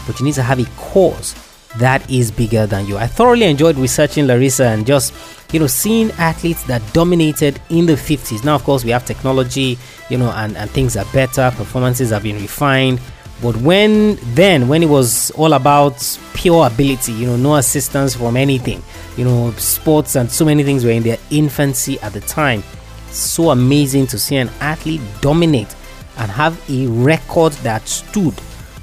But 0.08 0.20
you 0.20 0.26
need 0.26 0.36
to 0.36 0.44
have 0.44 0.60
a 0.60 0.66
cause 0.78 1.36
that 1.80 2.10
is 2.10 2.32
bigger 2.32 2.68
than 2.68 2.86
you. 2.86 2.98
I 2.98 3.08
thoroughly 3.08 3.46
enjoyed 3.46 3.78
researching 3.78 4.28
Larissa 4.28 4.66
and 4.68 4.86
just 4.86 5.14
you 5.52 5.60
know 5.60 5.68
seeing 5.68 6.12
athletes 6.12 6.64
that 6.64 6.82
dominated 6.94 7.60
in 7.70 7.86
the 7.86 7.94
50s. 7.94 8.44
Now 8.44 8.56
of 8.56 8.64
course 8.64 8.84
we 8.84 8.92
have 8.92 9.06
technology, 9.06 9.78
you 10.10 10.18
know, 10.18 10.32
and, 10.32 10.56
and 10.58 10.70
things 10.70 10.96
are 10.96 11.06
better, 11.14 11.52
performances 11.56 12.12
have 12.12 12.24
been 12.24 12.38
refined 12.38 13.00
but 13.42 13.56
when 13.58 14.18
then, 14.36 14.68
when 14.68 14.84
it 14.84 14.90
was 14.90 15.32
all 15.32 15.54
about 15.54 16.20
pure 16.34 16.68
ability, 16.68 17.14
you 17.14 17.26
know, 17.26 17.38
no 17.38 17.56
assistance 17.56 18.16
from 18.16 18.36
anything, 18.36 18.84
you 19.16 19.24
know, 19.24 19.52
sports 19.52 20.16
and 20.18 20.30
so 20.30 20.44
many 20.44 20.64
things 20.64 20.84
were 20.84 20.92
in 20.92 21.04
their 21.04 21.18
infancy 21.30 22.00
at 22.02 22.12
the 22.12 22.20
time. 22.22 22.64
So 23.12 23.52
amazing 23.52 24.08
to 24.08 24.20
see 24.20 24.36
an 24.36 24.50
athlete 24.60 25.02
dominate 25.22 25.74
and 26.18 26.30
have 26.30 26.62
a 26.70 26.88
record 26.88 27.54
that 27.64 27.88
stood 27.88 28.34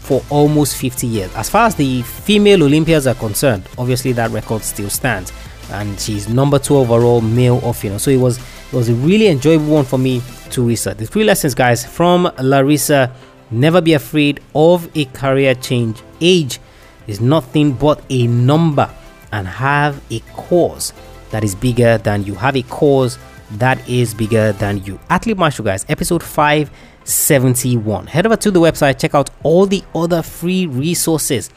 for 0.06 0.22
almost 0.30 0.76
50 0.76 1.06
years. 1.06 1.34
As 1.34 1.50
far 1.50 1.66
as 1.66 1.74
the 1.74 2.02
female 2.02 2.62
Olympians 2.62 3.06
are 3.06 3.14
concerned, 3.14 3.68
obviously 3.76 4.12
that 4.12 4.30
record 4.30 4.62
still 4.62 4.90
stands, 4.90 5.32
and 5.70 5.98
she's 5.98 6.28
number 6.28 6.58
two 6.58 6.76
overall 6.76 7.20
male 7.20 7.60
of 7.64 7.82
you 7.82 7.90
know. 7.90 7.98
So 7.98 8.10
it 8.10 8.20
was 8.20 8.38
it 8.38 8.72
was 8.72 8.88
a 8.88 8.94
really 8.94 9.28
enjoyable 9.28 9.66
one 9.66 9.84
for 9.84 9.98
me 9.98 10.22
to 10.50 10.62
research. 10.62 10.98
The 10.98 11.06
three 11.06 11.24
lessons, 11.24 11.54
guys, 11.54 11.84
from 11.84 12.30
Larissa 12.40 13.12
Never 13.50 13.80
be 13.80 13.92
afraid 13.92 14.40
of 14.54 14.90
a 14.96 15.04
career 15.06 15.54
change. 15.54 16.02
Age 16.20 16.58
is 17.06 17.20
nothing 17.20 17.72
but 17.72 18.02
a 18.10 18.26
number, 18.26 18.90
and 19.30 19.46
have 19.46 20.02
a 20.10 20.18
cause 20.34 20.92
that 21.30 21.44
is 21.44 21.54
bigger 21.54 21.98
than 21.98 22.24
you. 22.24 22.34
Have 22.34 22.56
a 22.56 22.62
cause 22.62 23.18
that 23.52 23.88
is 23.88 24.14
bigger 24.14 24.52
than 24.52 24.82
you. 24.84 24.98
Athlete 25.10 25.38
Maestro, 25.38 25.64
guys, 25.64 25.86
episode 25.88 26.22
571. 27.06 28.08
Head 28.08 28.26
over 28.26 28.36
to 28.36 28.50
the 28.50 28.60
website, 28.60 28.98
check 28.98 29.14
out 29.14 29.30
all 29.42 29.64
the 29.64 29.82
other 29.94 30.22
free 30.22 30.66
resources 30.66 31.50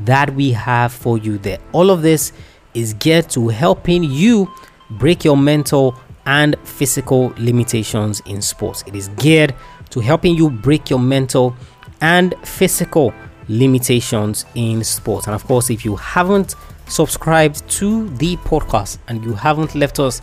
that 0.00 0.34
we 0.34 0.50
have 0.52 0.92
for 0.92 1.18
you 1.18 1.38
there. 1.38 1.58
All 1.72 1.90
of 1.90 2.02
this 2.02 2.32
is 2.72 2.94
geared 2.94 3.28
to 3.30 3.48
helping 3.48 4.02
you 4.02 4.50
break 4.90 5.24
your 5.24 5.36
mental 5.36 5.94
and 6.26 6.56
physical 6.64 7.32
limitations 7.36 8.22
in 8.26 8.40
sports. 8.40 8.82
It 8.86 8.96
is 8.96 9.08
geared 9.08 9.54
to 9.90 10.00
helping 10.00 10.34
you 10.34 10.50
break 10.50 10.90
your 10.90 10.98
mental 10.98 11.54
and 12.00 12.34
physical 12.42 13.12
limitations 13.48 14.46
in 14.54 14.82
sports. 14.84 15.26
And 15.26 15.34
of 15.34 15.44
course, 15.44 15.70
if 15.70 15.84
you 15.84 15.96
haven't 15.96 16.54
subscribed 16.86 17.68
to 17.68 18.08
the 18.16 18.36
podcast 18.38 18.98
and 19.08 19.22
you 19.22 19.34
haven't 19.34 19.74
left 19.74 20.00
us 20.00 20.22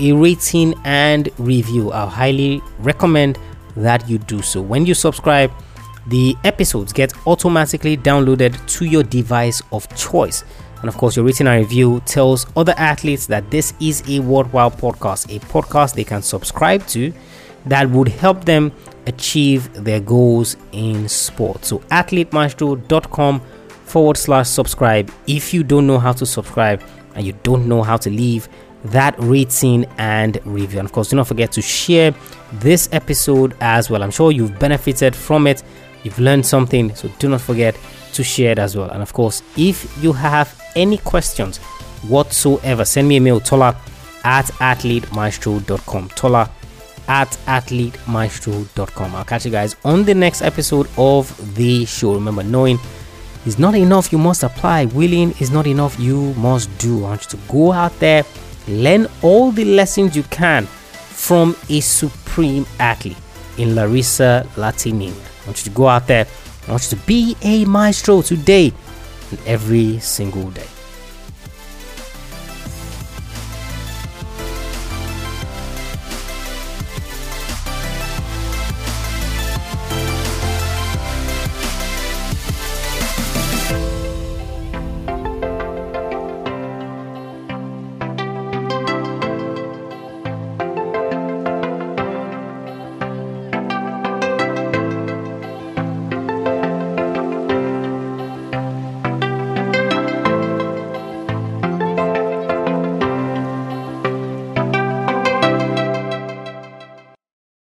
a 0.00 0.12
rating 0.12 0.74
and 0.84 1.28
review, 1.38 1.92
I 1.92 2.06
highly 2.06 2.62
recommend 2.78 3.38
that 3.82 4.08
you 4.08 4.18
do 4.18 4.42
so. 4.42 4.60
When 4.60 4.86
you 4.86 4.94
subscribe, 4.94 5.50
the 6.08 6.36
episodes 6.44 6.92
get 6.92 7.12
automatically 7.26 7.96
downloaded 7.96 8.66
to 8.78 8.84
your 8.84 9.02
device 9.02 9.60
of 9.72 9.88
choice. 9.96 10.44
And 10.80 10.88
of 10.88 10.96
course, 10.96 11.16
your 11.16 11.24
written 11.24 11.48
review 11.48 12.00
tells 12.06 12.46
other 12.56 12.74
athletes 12.76 13.26
that 13.26 13.50
this 13.50 13.74
is 13.80 14.08
a 14.08 14.20
worthwhile 14.20 14.70
podcast, 14.70 15.34
a 15.34 15.40
podcast 15.46 15.94
they 15.94 16.04
can 16.04 16.22
subscribe 16.22 16.86
to 16.88 17.12
that 17.66 17.90
would 17.90 18.08
help 18.08 18.44
them 18.44 18.72
achieve 19.06 19.72
their 19.74 20.00
goals 20.00 20.56
in 20.72 21.08
sport. 21.08 21.64
So, 21.64 21.78
athletemaestro.com 21.90 23.40
forward 23.84 24.16
slash 24.16 24.48
subscribe. 24.48 25.10
If 25.26 25.52
you 25.52 25.64
don't 25.64 25.86
know 25.86 25.98
how 25.98 26.12
to 26.12 26.24
subscribe 26.24 26.82
and 27.14 27.26
you 27.26 27.32
don't 27.42 27.66
know 27.66 27.82
how 27.82 27.96
to 27.96 28.10
leave 28.10 28.48
that 28.84 29.14
rating 29.18 29.84
and 29.98 30.40
review, 30.44 30.78
and 30.78 30.86
of 30.86 30.92
course, 30.92 31.08
do 31.08 31.16
not 31.16 31.26
forget 31.26 31.52
to 31.52 31.62
share 31.62 32.14
this 32.52 32.88
episode 32.92 33.54
as 33.60 33.90
well. 33.90 34.02
I'm 34.02 34.10
sure 34.10 34.32
you've 34.32 34.58
benefited 34.58 35.14
from 35.14 35.46
it, 35.46 35.62
you've 36.02 36.18
learned 36.18 36.46
something, 36.46 36.94
so 36.94 37.08
do 37.18 37.28
not 37.28 37.40
forget 37.40 37.78
to 38.12 38.24
share 38.24 38.52
it 38.52 38.58
as 38.58 38.76
well. 38.76 38.90
And 38.90 39.02
of 39.02 39.12
course, 39.12 39.42
if 39.56 40.02
you 40.02 40.12
have 40.12 40.60
any 40.76 40.98
questions 40.98 41.58
whatsoever, 42.08 42.84
send 42.84 43.08
me 43.08 43.16
a 43.16 43.20
mail, 43.20 43.40
tola 43.40 43.76
at 44.24 44.46
athletemaestro.com. 44.46 46.08
Tola 46.10 46.50
at 47.08 47.30
athletemaestro.com. 47.46 49.14
I'll 49.14 49.24
catch 49.24 49.44
you 49.46 49.50
guys 49.50 49.76
on 49.84 50.04
the 50.04 50.14
next 50.14 50.42
episode 50.42 50.88
of 50.96 51.54
the 51.54 51.84
show. 51.86 52.14
Remember, 52.14 52.42
knowing 52.42 52.78
is 53.46 53.58
not 53.58 53.74
enough, 53.74 54.12
you 54.12 54.18
must 54.18 54.42
apply. 54.42 54.86
Willing 54.86 55.34
is 55.40 55.50
not 55.50 55.66
enough, 55.66 55.98
you 55.98 56.34
must 56.34 56.76
do. 56.78 56.98
I 57.04 57.10
want 57.10 57.24
you 57.24 57.38
to 57.38 57.46
go 57.48 57.72
out 57.72 57.98
there, 57.98 58.24
learn 58.68 59.06
all 59.22 59.50
the 59.50 59.64
lessons 59.64 60.16
you 60.16 60.22
can 60.24 60.66
from 60.66 61.56
a 61.68 61.80
supreme 61.80 62.66
athlete 62.78 63.16
in 63.56 63.74
Larissa 63.74 64.46
Latinin. 64.56 65.12
I 65.12 65.46
want 65.46 65.58
you 65.58 65.70
to 65.70 65.70
go 65.70 65.88
out 65.88 66.06
there. 66.06 66.26
I 66.66 66.70
want 66.70 66.90
you 66.90 66.96
to 66.96 67.04
be 67.06 67.36
a 67.42 67.64
maestro 67.64 68.22
today 68.22 68.72
and 69.30 69.40
every 69.46 69.98
single 69.98 70.50
day. 70.50 70.66